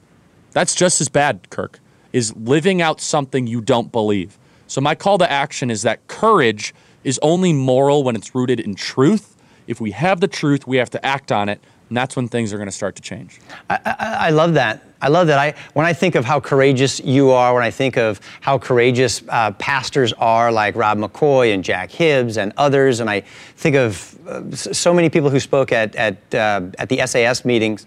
That's 0.52 0.76
just 0.76 1.02
as 1.02 1.10
bad, 1.10 1.50
Kirk, 1.50 1.80
is 2.14 2.36
living 2.36 2.82
out 2.82 3.02
something 3.02 3.48
you 3.48 3.62
don't 3.62 3.92
believe. 3.92 4.38
So 4.68 4.82
my 4.82 4.96
call 4.96 5.18
to 5.18 5.32
action 5.32 5.72
is 5.72 5.82
that 5.84 6.08
courage 6.08 6.74
is 7.08 7.18
only 7.22 7.54
moral 7.54 8.04
when 8.04 8.18
it's 8.18 8.36
rooted 8.36 8.60
in 8.60 8.76
truth. 8.76 9.38
If 9.66 9.80
we 9.80 9.92
have 9.92 10.20
the 10.20 10.28
truth, 10.28 10.68
we 10.68 10.76
have 10.76 10.90
to 10.90 11.06
act 11.06 11.32
on 11.32 11.48
it, 11.48 11.62
and 11.88 11.96
that's 11.96 12.18
when 12.18 12.28
things 12.28 12.52
are 12.52 12.58
going 12.58 12.68
to 12.68 12.76
start 12.76 12.98
to 12.98 13.02
change. 13.02 13.40
I, 13.70 13.80
I, 13.86 13.96
I, 14.28 14.30
love 14.32 14.56
that. 14.56 14.84
I 15.02 15.08
love 15.08 15.28
that. 15.28 15.40
I, 15.40 15.54
when 15.74 15.86
I 15.86 15.94
think 15.94 16.16
of 16.16 16.26
how 16.26 16.42
courageous 16.42 17.00
you 17.00 17.32
are, 17.32 17.54
when 17.54 17.64
I 17.64 17.72
think 17.72 17.96
of 17.98 18.20
how 18.42 18.60
courageous 18.60 19.24
uh, 19.30 19.52
pastors 19.52 20.12
are, 20.14 20.52
like 20.52 20.76
Rob 20.76 20.98
McCoy 20.98 21.54
and 21.54 21.64
Jack 21.64 21.92
Hibbs 21.92 22.38
and 22.38 22.52
others, 22.58 23.00
and 23.00 23.10
I 23.10 23.22
think 23.56 23.78
of 23.78 24.28
uh, 24.28 24.52
so 24.52 24.94
many 24.94 25.10
people 25.10 25.30
who 25.30 25.40
spoke 25.40 25.72
at 25.72 25.96
at 25.96 26.36
uh, 26.36 26.62
at 26.78 26.90
the 26.90 27.08
SAS 27.08 27.46
meetings. 27.46 27.86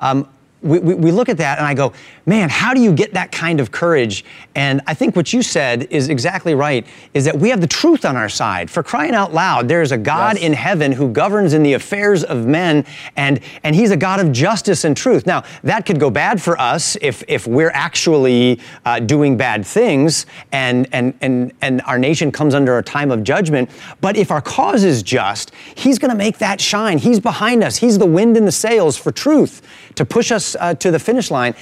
Um, 0.00 0.28
we, 0.62 0.78
we, 0.78 0.94
we, 0.94 1.10
look 1.10 1.28
at 1.28 1.38
that 1.38 1.58
and 1.58 1.66
I 1.66 1.74
go, 1.74 1.92
man, 2.26 2.48
how 2.48 2.74
do 2.74 2.80
you 2.80 2.92
get 2.92 3.14
that 3.14 3.32
kind 3.32 3.60
of 3.60 3.70
courage? 3.70 4.24
And 4.54 4.80
I 4.86 4.94
think 4.94 5.16
what 5.16 5.32
you 5.32 5.42
said 5.42 5.84
is 5.90 6.08
exactly 6.08 6.54
right, 6.54 6.86
is 7.14 7.24
that 7.24 7.36
we 7.36 7.50
have 7.50 7.60
the 7.60 7.66
truth 7.66 8.04
on 8.04 8.16
our 8.16 8.28
side. 8.28 8.70
For 8.70 8.82
crying 8.82 9.14
out 9.14 9.32
loud, 9.32 9.68
there 9.68 9.82
is 9.82 9.92
a 9.92 9.98
God 9.98 10.36
yes. 10.36 10.44
in 10.44 10.52
heaven 10.52 10.92
who 10.92 11.10
governs 11.10 11.52
in 11.52 11.62
the 11.62 11.74
affairs 11.74 12.24
of 12.24 12.46
men, 12.46 12.84
and, 13.16 13.40
and 13.62 13.74
he's 13.74 13.90
a 13.90 13.96
God 13.96 14.20
of 14.20 14.32
justice 14.32 14.84
and 14.84 14.96
truth. 14.96 15.26
Now, 15.26 15.44
that 15.62 15.86
could 15.86 16.00
go 16.00 16.10
bad 16.10 16.40
for 16.40 16.60
us 16.60 16.96
if, 17.00 17.22
if 17.28 17.46
we're 17.46 17.72
actually 17.72 18.60
uh, 18.84 19.00
doing 19.00 19.36
bad 19.36 19.64
things 19.64 20.26
and, 20.52 20.88
and, 20.92 21.14
and, 21.20 21.52
and 21.60 21.80
our 21.82 21.98
nation 21.98 22.32
comes 22.32 22.54
under 22.54 22.78
a 22.78 22.82
time 22.82 23.10
of 23.10 23.24
judgment. 23.24 23.70
But 24.00 24.16
if 24.16 24.30
our 24.30 24.40
cause 24.40 24.84
is 24.84 25.02
just, 25.02 25.52
he's 25.74 25.98
going 25.98 26.10
to 26.10 26.16
make 26.16 26.38
that 26.38 26.60
shine. 26.60 26.98
He's 26.98 27.20
behind 27.20 27.62
us. 27.62 27.76
He's 27.76 27.98
the 27.98 28.06
wind 28.06 28.36
in 28.36 28.44
the 28.44 28.52
sails 28.52 28.96
for 28.96 29.12
truth 29.12 29.62
to 29.94 30.04
push 30.04 30.32
us 30.32 30.56
uh, 30.58 30.74
to 30.74 30.90
the 30.90 30.98
finish 30.98 31.30
line. 31.30 31.54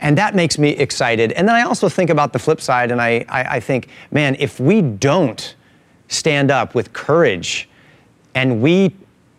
And 0.00 0.16
that 0.18 0.34
makes 0.34 0.58
me 0.58 0.70
excited. 0.70 1.32
And 1.32 1.46
then 1.46 1.54
I 1.54 1.62
also 1.62 1.88
think 1.88 2.10
about 2.10 2.32
the 2.32 2.38
flip 2.38 2.60
side, 2.60 2.90
and 2.90 3.00
I, 3.00 3.24
I, 3.28 3.42
I 3.56 3.60
think, 3.60 3.88
man, 4.10 4.36
if 4.38 4.58
we 4.58 4.82
don't 4.82 5.54
stand 6.08 6.50
up 6.50 6.74
with 6.74 6.92
courage 6.92 7.68
and 8.34 8.60
we 8.60 8.94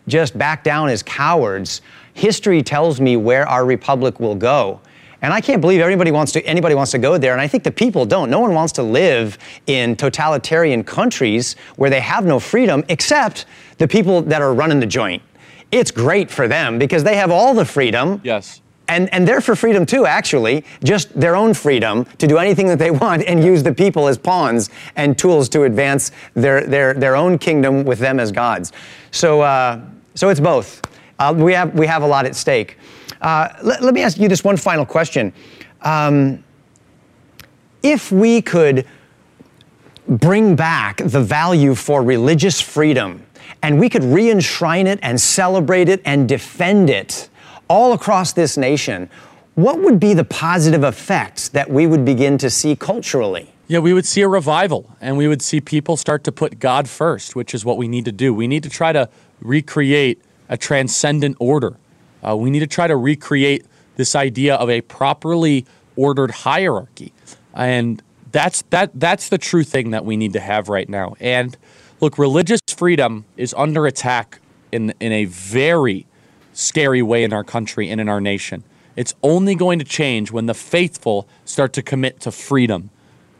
just 0.08 0.36
back 0.38 0.64
down 0.64 0.88
as 0.88 1.02
cowards, 1.02 1.82
history 2.14 2.62
tells 2.62 3.00
me 3.00 3.16
where 3.16 3.46
our 3.48 3.64
republic 3.64 4.20
will 4.20 4.34
go. 4.34 4.80
And 5.20 5.32
I 5.32 5.40
can't 5.40 5.60
believe 5.60 5.80
everybody 5.80 6.10
wants 6.10 6.32
to 6.32 6.44
anybody 6.44 6.74
wants 6.74 6.90
to 6.92 6.98
go 6.98 7.16
there. 7.16 7.32
And 7.32 7.40
I 7.40 7.46
think 7.46 7.62
the 7.62 7.70
people 7.70 8.04
don't. 8.04 8.28
No 8.28 8.40
one 8.40 8.54
wants 8.54 8.72
to 8.74 8.82
live 8.82 9.38
in 9.68 9.94
totalitarian 9.94 10.82
countries 10.82 11.54
where 11.76 11.90
they 11.90 12.00
have 12.00 12.24
no 12.24 12.40
freedom 12.40 12.82
except 12.88 13.46
the 13.78 13.86
people 13.86 14.22
that 14.22 14.42
are 14.42 14.52
running 14.52 14.80
the 14.80 14.86
joint 14.86 15.22
it's 15.72 15.90
great 15.90 16.30
for 16.30 16.46
them 16.46 16.78
because 16.78 17.02
they 17.02 17.16
have 17.16 17.30
all 17.30 17.54
the 17.54 17.64
freedom. 17.64 18.20
Yes. 18.22 18.60
And, 18.92 19.08
and 19.14 19.26
they're 19.26 19.40
for 19.40 19.56
freedom 19.56 19.86
too, 19.86 20.04
actually, 20.04 20.66
just 20.84 21.18
their 21.18 21.34
own 21.34 21.54
freedom 21.54 22.04
to 22.18 22.26
do 22.26 22.36
anything 22.36 22.66
that 22.66 22.78
they 22.78 22.90
want 23.02 23.22
and 23.22 23.42
use 23.42 23.62
the 23.62 23.72
people 23.72 24.06
as 24.06 24.18
pawns 24.18 24.68
and 24.96 25.16
tools 25.16 25.48
to 25.50 25.62
advance 25.62 26.12
their, 26.34 26.66
their, 26.66 26.92
their 26.92 27.16
own 27.16 27.38
kingdom 27.38 27.84
with 27.84 27.98
them 28.00 28.20
as 28.20 28.30
gods. 28.30 28.70
So, 29.10 29.40
uh, 29.40 29.80
so 30.14 30.28
it's 30.28 30.40
both. 30.40 30.82
Uh, 31.18 31.32
we, 31.34 31.54
have, 31.54 31.72
we 31.72 31.86
have 31.86 32.02
a 32.02 32.06
lot 32.06 32.26
at 32.26 32.36
stake. 32.36 32.76
Uh, 33.22 33.48
let, 33.62 33.82
let, 33.82 33.94
me 33.94 34.02
ask 34.02 34.18
you 34.18 34.28
this 34.28 34.44
one 34.44 34.58
final 34.58 34.84
question. 34.84 35.32
Um, 35.80 36.44
if 37.82 38.12
we 38.12 38.42
could 38.42 38.86
bring 40.06 40.54
back 40.54 40.98
the 40.98 41.20
value 41.22 41.74
for 41.74 42.02
religious 42.02 42.60
freedom 42.60 43.24
and 43.62 43.80
we 43.80 43.88
could 43.88 44.04
re 44.04 44.30
enshrine 44.30 44.86
it 44.86 44.98
and 45.00 45.18
celebrate 45.18 45.88
it 45.88 46.02
and 46.04 46.28
defend 46.28 46.90
it 46.90 47.30
all 47.72 47.92
across 47.92 48.32
this 48.32 48.56
nation, 48.56 49.08
what 49.54 49.78
would 49.80 49.98
be 49.98 50.14
the 50.14 50.24
positive 50.24 50.84
effects 50.84 51.48
that 51.48 51.70
we 51.70 51.86
would 51.86 52.04
begin 52.04 52.36
to 52.38 52.50
see 52.50 52.76
culturally? 52.76 53.52
Yeah, 53.66 53.78
we 53.78 53.92
would 53.92 54.04
see 54.04 54.20
a 54.20 54.28
revival 54.28 54.94
and 55.00 55.16
we 55.16 55.26
would 55.28 55.40
see 55.40 55.60
people 55.60 55.96
start 55.96 56.24
to 56.24 56.32
put 56.32 56.58
God 56.58 56.88
first, 56.88 57.34
which 57.34 57.54
is 57.54 57.64
what 57.64 57.78
we 57.78 57.88
need 57.88 58.04
to 58.04 58.12
do. 58.12 58.34
We 58.34 58.46
need 58.46 58.62
to 58.64 58.68
try 58.68 58.92
to 58.92 59.08
recreate 59.40 60.20
a 60.48 60.56
transcendent 60.56 61.36
order. 61.40 61.76
Uh, 62.26 62.36
we 62.36 62.50
need 62.50 62.60
to 62.60 62.66
try 62.66 62.86
to 62.86 62.96
recreate 62.96 63.64
this 63.96 64.14
idea 64.14 64.54
of 64.56 64.68
a 64.68 64.82
properly 64.82 65.64
ordered 65.96 66.30
hierarchy. 66.30 67.12
And 67.54 68.02
that's 68.30 68.62
that 68.70 68.90
that's 68.94 69.28
the 69.28 69.38
true 69.38 69.64
thing 69.64 69.90
that 69.90 70.04
we 70.04 70.16
need 70.16 70.32
to 70.34 70.40
have 70.40 70.68
right 70.68 70.88
now. 70.88 71.14
And 71.20 71.56
Look, 72.02 72.18
religious 72.18 72.60
freedom 72.66 73.26
is 73.36 73.54
under 73.56 73.86
attack 73.86 74.40
in, 74.72 74.92
in 74.98 75.12
a 75.12 75.26
very 75.26 76.04
scary 76.62 77.02
way 77.02 77.24
in 77.24 77.32
our 77.32 77.44
country 77.44 77.90
and 77.90 78.00
in 78.00 78.08
our 78.08 78.20
nation. 78.20 78.64
It's 78.96 79.14
only 79.22 79.54
going 79.54 79.78
to 79.78 79.84
change 79.84 80.30
when 80.30 80.46
the 80.46 80.54
faithful 80.54 81.26
start 81.44 81.72
to 81.74 81.82
commit 81.82 82.20
to 82.20 82.30
freedom. 82.30 82.90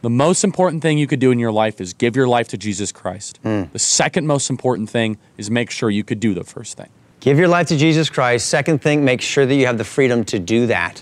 The 0.01 0.09
most 0.09 0.43
important 0.43 0.81
thing 0.81 0.97
you 0.97 1.07
could 1.07 1.19
do 1.19 1.31
in 1.31 1.39
your 1.39 1.51
life 1.51 1.79
is 1.79 1.93
give 1.93 2.15
your 2.15 2.27
life 2.27 2.49
to 2.49 2.57
Jesus 2.57 2.91
Christ. 2.91 3.39
Mm. 3.43 3.71
The 3.71 3.79
second 3.79 4.27
most 4.27 4.49
important 4.49 4.89
thing 4.89 5.17
is 5.37 5.49
make 5.49 5.69
sure 5.69 5.89
you 5.89 6.03
could 6.03 6.19
do 6.19 6.33
the 6.33 6.43
first 6.43 6.75
thing. 6.75 6.89
Give 7.19 7.39
your 7.39 7.47
life 7.47 7.67
to 7.67 7.77
Jesus 7.77 8.09
Christ. 8.09 8.49
Second 8.49 8.81
thing, 8.81 9.05
make 9.05 9.21
sure 9.21 9.45
that 9.45 9.55
you 9.55 9.65
have 9.65 9.77
the 9.77 9.85
freedom 9.85 10.25
to 10.25 10.39
do 10.39 10.67
that. 10.67 11.01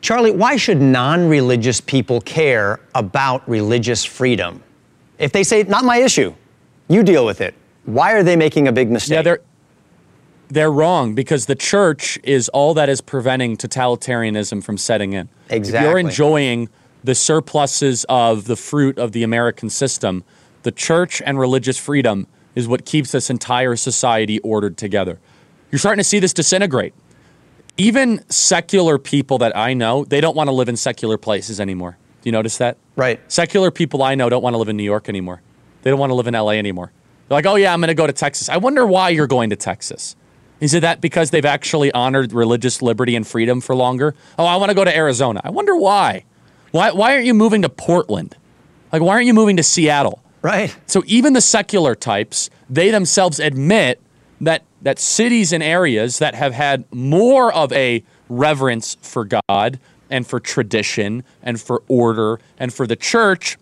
Charlie, 0.00 0.30
why 0.30 0.56
should 0.56 0.80
non 0.80 1.28
religious 1.28 1.80
people 1.80 2.20
care 2.22 2.80
about 2.94 3.46
religious 3.48 4.04
freedom? 4.04 4.62
If 5.18 5.32
they 5.32 5.42
say, 5.42 5.62
not 5.64 5.84
my 5.84 5.98
issue, 5.98 6.34
you 6.88 7.02
deal 7.02 7.26
with 7.26 7.40
it, 7.42 7.54
why 7.84 8.12
are 8.12 8.22
they 8.22 8.36
making 8.36 8.68
a 8.68 8.72
big 8.72 8.90
mistake? 8.90 9.16
Yeah, 9.16 9.36
they're, 10.48 10.72
wrong 10.72 11.14
because 11.14 11.46
the 11.46 11.54
church 11.54 12.18
is 12.22 12.48
all 12.50 12.74
that 12.74 12.88
is 12.88 13.00
preventing 13.00 13.56
totalitarianism 13.56 14.62
from 14.62 14.78
setting 14.78 15.12
in. 15.12 15.28
Exactly. 15.48 15.78
If 15.78 15.90
you're 15.90 15.98
enjoying 15.98 16.68
the 17.04 17.14
surpluses 17.14 18.04
of 18.08 18.46
the 18.46 18.56
fruit 18.56 18.98
of 18.98 19.12
the 19.12 19.22
American 19.22 19.70
system, 19.70 20.24
the 20.62 20.72
church 20.72 21.22
and 21.24 21.38
religious 21.38 21.78
freedom 21.78 22.26
is 22.54 22.66
what 22.66 22.84
keeps 22.84 23.12
this 23.12 23.30
entire 23.30 23.76
society 23.76 24.40
ordered 24.40 24.76
together. 24.76 25.18
You're 25.70 25.78
starting 25.78 26.00
to 26.00 26.04
see 26.04 26.18
this 26.18 26.32
disintegrate. 26.32 26.94
Even 27.76 28.28
secular 28.28 28.98
people 28.98 29.38
that 29.38 29.56
I 29.56 29.74
know, 29.74 30.04
they 30.04 30.20
don't 30.20 30.34
want 30.36 30.48
to 30.48 30.52
live 30.52 30.68
in 30.68 30.76
secular 30.76 31.16
places 31.16 31.60
anymore. 31.60 31.96
Do 32.20 32.28
you 32.28 32.32
notice 32.32 32.58
that? 32.58 32.76
Right. 32.96 33.20
Secular 33.30 33.70
people 33.70 34.02
I 34.02 34.16
know 34.16 34.28
don't 34.28 34.42
want 34.42 34.54
to 34.54 34.58
live 34.58 34.68
in 34.68 34.76
New 34.76 34.82
York 34.82 35.08
anymore. 35.08 35.40
They 35.82 35.90
don't 35.90 36.00
want 36.00 36.10
to 36.10 36.14
live 36.14 36.26
in 36.26 36.34
LA 36.34 36.52
anymore. 36.52 36.90
They're 37.28 37.36
like, 37.36 37.46
oh, 37.46 37.54
yeah, 37.54 37.72
I'm 37.72 37.80
going 37.80 37.88
to 37.88 37.94
go 37.94 38.06
to 38.06 38.12
Texas. 38.12 38.48
I 38.48 38.56
wonder 38.56 38.86
why 38.86 39.10
you're 39.10 39.26
going 39.26 39.50
to 39.50 39.56
Texas. 39.56 40.16
Is 40.60 40.74
it 40.74 40.80
that 40.80 41.00
because 41.00 41.30
they've 41.30 41.44
actually 41.44 41.92
honored 41.92 42.32
religious 42.32 42.82
liberty 42.82 43.14
and 43.14 43.26
freedom 43.26 43.60
for 43.60 43.74
longer? 43.74 44.14
Oh, 44.38 44.44
I 44.44 44.56
want 44.56 44.70
to 44.70 44.74
go 44.74 44.84
to 44.84 44.94
Arizona. 44.94 45.40
I 45.44 45.50
wonder 45.50 45.76
why. 45.76 46.24
Why, 46.72 46.90
why 46.90 47.14
aren't 47.14 47.26
you 47.26 47.34
moving 47.34 47.62
to 47.62 47.68
Portland? 47.68 48.36
Like, 48.92 49.02
why 49.02 49.14
aren't 49.14 49.26
you 49.26 49.34
moving 49.34 49.56
to 49.56 49.62
Seattle? 49.62 50.22
Right. 50.42 50.76
So 50.86 51.02
even 51.06 51.32
the 51.32 51.40
secular 51.40 51.94
types, 51.94 52.50
they 52.68 52.90
themselves 52.90 53.38
admit 53.40 54.00
that 54.40 54.62
that 54.82 54.98
cities 54.98 55.52
and 55.52 55.62
areas 55.62 56.20
that 56.20 56.36
have 56.36 56.52
had 56.52 56.84
more 56.92 57.52
of 57.52 57.72
a 57.72 58.04
reverence 58.28 58.96
for 59.00 59.24
God, 59.24 59.80
and 60.10 60.26
for 60.26 60.40
tradition 60.40 61.24
and 61.42 61.60
for 61.60 61.82
order 61.88 62.40
and 62.58 62.72
for 62.72 62.86
the 62.86 62.96
church 62.96 63.58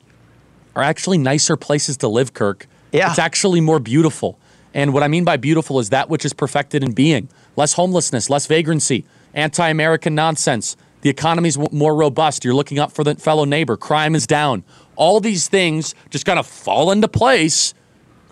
are 0.74 0.82
actually 0.82 1.18
nicer 1.18 1.56
places 1.56 1.96
to 1.98 2.08
live, 2.08 2.34
Kirk. 2.34 2.66
Yeah. 2.92 3.10
It's 3.10 3.18
actually 3.18 3.60
more 3.60 3.78
beautiful. 3.78 4.38
And 4.76 4.92
what 4.92 5.02
I 5.02 5.08
mean 5.08 5.24
by 5.24 5.38
beautiful 5.38 5.78
is 5.78 5.88
that 5.88 6.10
which 6.10 6.26
is 6.26 6.34
perfected 6.34 6.84
in 6.84 6.92
being 6.92 7.30
less 7.56 7.72
homelessness, 7.72 8.28
less 8.28 8.46
vagrancy, 8.46 9.06
anti 9.32 9.66
American 9.70 10.14
nonsense. 10.14 10.76
The 11.00 11.08
economy's 11.08 11.56
more 11.72 11.94
robust. 11.94 12.44
You're 12.44 12.54
looking 12.54 12.78
up 12.78 12.92
for 12.92 13.02
the 13.02 13.14
fellow 13.14 13.46
neighbor. 13.46 13.78
Crime 13.78 14.14
is 14.14 14.26
down. 14.26 14.64
All 14.94 15.18
these 15.18 15.48
things 15.48 15.94
just 16.10 16.26
kind 16.26 16.38
of 16.38 16.46
fall 16.46 16.90
into 16.90 17.08
place, 17.08 17.72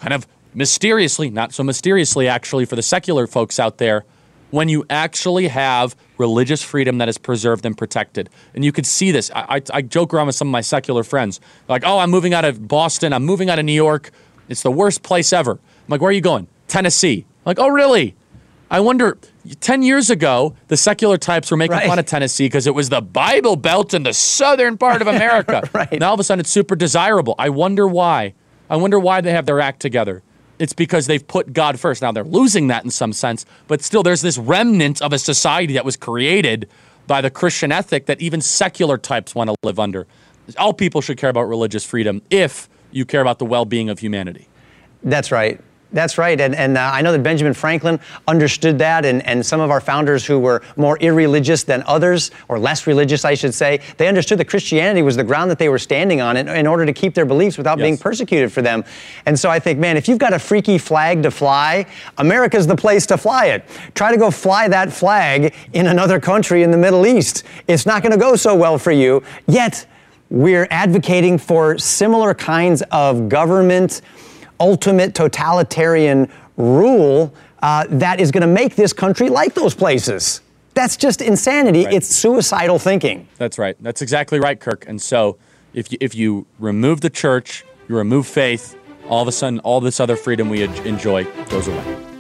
kind 0.00 0.12
of 0.12 0.26
mysteriously, 0.52 1.30
not 1.30 1.54
so 1.54 1.62
mysteriously 1.64 2.28
actually 2.28 2.66
for 2.66 2.76
the 2.76 2.82
secular 2.82 3.26
folks 3.26 3.58
out 3.58 3.78
there, 3.78 4.04
when 4.50 4.68
you 4.68 4.84
actually 4.90 5.48
have 5.48 5.96
religious 6.18 6.62
freedom 6.62 6.98
that 6.98 7.08
is 7.08 7.16
preserved 7.16 7.64
and 7.64 7.78
protected. 7.78 8.28
And 8.54 8.66
you 8.66 8.70
could 8.70 8.86
see 8.86 9.12
this. 9.12 9.30
I, 9.34 9.56
I, 9.56 9.62
I, 9.72 9.82
joke 9.82 10.12
around 10.12 10.26
with 10.26 10.36
some 10.36 10.48
of 10.48 10.52
my 10.52 10.60
secular 10.60 11.04
friends, 11.04 11.40
like, 11.68 11.84
oh, 11.86 11.98
I'm 12.00 12.10
moving 12.10 12.34
out 12.34 12.44
of 12.44 12.68
Boston, 12.68 13.14
I'm 13.14 13.24
moving 13.24 13.48
out 13.48 13.58
of 13.58 13.64
New 13.64 13.72
York. 13.72 14.10
It's 14.48 14.62
the 14.62 14.70
worst 14.70 15.02
place 15.02 15.32
ever. 15.32 15.58
I'm 15.86 15.90
like, 15.90 16.00
where 16.00 16.08
are 16.08 16.12
you 16.12 16.20
going? 16.20 16.48
Tennessee. 16.68 17.24
I'm 17.44 17.50
like, 17.50 17.58
oh, 17.58 17.68
really? 17.68 18.14
I 18.70 18.80
wonder, 18.80 19.18
10 19.60 19.82
years 19.82 20.08
ago, 20.10 20.56
the 20.68 20.76
secular 20.76 21.18
types 21.18 21.50
were 21.50 21.56
making 21.56 21.76
Right. 21.76 21.86
fun 21.86 21.98
of 21.98 22.06
Tennessee 22.06 22.46
because 22.46 22.66
it 22.66 22.74
was 22.74 22.88
the 22.88 23.02
Bible 23.02 23.56
Belt 23.56 23.92
in 23.94 24.02
the 24.02 24.14
southern 24.14 24.78
part 24.78 25.02
of 25.02 25.06
America. 25.08 25.68
Right. 25.74 26.00
Now 26.00 26.08
all 26.08 26.14
of 26.14 26.20
a 26.20 26.24
sudden 26.24 26.40
it's 26.40 26.50
super 26.50 26.74
desirable. 26.74 27.34
I 27.38 27.50
wonder 27.50 27.86
why. 27.86 28.34
I 28.70 28.76
wonder 28.76 28.98
why 28.98 29.20
they 29.20 29.32
have 29.32 29.44
their 29.46 29.60
act 29.60 29.80
together. 29.80 30.22
It's 30.58 30.72
because 30.72 31.06
they've 31.06 31.24
put 31.26 31.52
God 31.52 31.78
first. 31.78 32.00
Now 32.00 32.12
they're 32.12 32.24
losing 32.24 32.68
that 32.68 32.84
in 32.84 32.90
some 32.90 33.12
sense, 33.12 33.44
but 33.68 33.82
still 33.82 34.02
there's 34.02 34.22
this 34.22 34.38
remnant 34.38 35.02
of 35.02 35.12
a 35.12 35.18
society 35.18 35.74
that 35.74 35.84
was 35.84 35.96
created 35.96 36.68
by 37.06 37.20
the 37.20 37.30
Christian 37.30 37.70
ethic 37.70 38.06
that 38.06 38.20
even 38.20 38.40
secular 38.40 38.96
types 38.96 39.34
want 39.34 39.50
to 39.50 39.56
live 39.62 39.78
under. 39.78 40.06
All 40.58 40.72
people 40.72 41.00
should 41.02 41.18
care 41.18 41.28
about 41.30 41.42
religious 41.42 41.84
freedom 41.84 42.22
if 42.30 42.68
you 42.92 43.04
care 43.04 43.20
about 43.20 43.38
the 43.38 43.44
well 43.46 43.64
being 43.66 43.90
of 43.90 43.98
humanity. 43.98 44.48
That's 45.02 45.30
right. 45.30 45.60
That's 45.94 46.18
right. 46.18 46.38
And, 46.40 46.56
and 46.56 46.76
uh, 46.76 46.90
I 46.92 47.02
know 47.02 47.12
that 47.12 47.22
Benjamin 47.22 47.54
Franklin 47.54 48.00
understood 48.26 48.78
that, 48.80 49.04
and, 49.04 49.24
and 49.26 49.46
some 49.46 49.60
of 49.60 49.70
our 49.70 49.80
founders 49.80 50.26
who 50.26 50.40
were 50.40 50.60
more 50.76 50.98
irreligious 50.98 51.62
than 51.62 51.84
others, 51.86 52.32
or 52.48 52.58
less 52.58 52.88
religious, 52.88 53.24
I 53.24 53.34
should 53.34 53.54
say, 53.54 53.80
they 53.96 54.08
understood 54.08 54.38
that 54.40 54.48
Christianity 54.48 55.02
was 55.02 55.14
the 55.14 55.22
ground 55.22 55.52
that 55.52 55.58
they 55.60 55.68
were 55.68 55.78
standing 55.78 56.20
on 56.20 56.36
in, 56.36 56.48
in 56.48 56.66
order 56.66 56.84
to 56.84 56.92
keep 56.92 57.14
their 57.14 57.24
beliefs 57.24 57.56
without 57.56 57.78
being 57.78 57.96
persecuted 57.96 58.52
for 58.52 58.60
them. 58.60 58.84
And 59.24 59.38
so 59.38 59.48
I 59.48 59.60
think, 59.60 59.78
man, 59.78 59.96
if 59.96 60.08
you've 60.08 60.18
got 60.18 60.32
a 60.32 60.38
freaky 60.38 60.78
flag 60.78 61.22
to 61.22 61.30
fly, 61.30 61.86
America's 62.18 62.66
the 62.66 62.76
place 62.76 63.06
to 63.06 63.16
fly 63.16 63.46
it. 63.46 63.64
Try 63.94 64.10
to 64.10 64.18
go 64.18 64.32
fly 64.32 64.66
that 64.66 64.92
flag 64.92 65.54
in 65.74 65.86
another 65.86 66.18
country 66.18 66.64
in 66.64 66.72
the 66.72 66.76
Middle 66.76 67.06
East. 67.06 67.44
It's 67.68 67.86
not 67.86 68.02
going 68.02 68.12
to 68.12 68.18
go 68.18 68.34
so 68.34 68.56
well 68.56 68.78
for 68.78 68.90
you. 68.90 69.22
Yet, 69.46 69.86
we're 70.30 70.66
advocating 70.70 71.38
for 71.38 71.78
similar 71.78 72.34
kinds 72.34 72.82
of 72.90 73.28
government 73.28 74.00
ultimate 74.60 75.14
totalitarian 75.14 76.30
rule 76.56 77.34
uh, 77.62 77.86
that 77.88 78.20
is 78.20 78.30
going 78.30 78.42
to 78.42 78.46
make 78.46 78.76
this 78.76 78.92
country 78.92 79.28
like 79.28 79.54
those 79.54 79.74
places. 79.74 80.40
That's 80.74 80.96
just 80.96 81.22
insanity. 81.22 81.84
Right. 81.84 81.94
It's 81.94 82.08
suicidal 82.08 82.78
thinking. 82.78 83.28
That's 83.38 83.58
right. 83.58 83.76
That's 83.80 84.02
exactly 84.02 84.40
right, 84.40 84.58
Kirk. 84.58 84.84
And 84.88 85.00
so, 85.00 85.38
if 85.72 85.90
you, 85.90 85.98
if 86.00 86.14
you 86.14 86.46
remove 86.58 87.00
the 87.00 87.10
church, 87.10 87.64
you 87.88 87.96
remove 87.96 88.26
faith, 88.26 88.76
all 89.08 89.22
of 89.22 89.28
a 89.28 89.32
sudden, 89.32 89.60
all 89.60 89.80
this 89.80 90.00
other 90.00 90.16
freedom 90.16 90.48
we 90.48 90.62
enjoy 90.62 91.24
goes 91.48 91.68
away. 91.68 92.13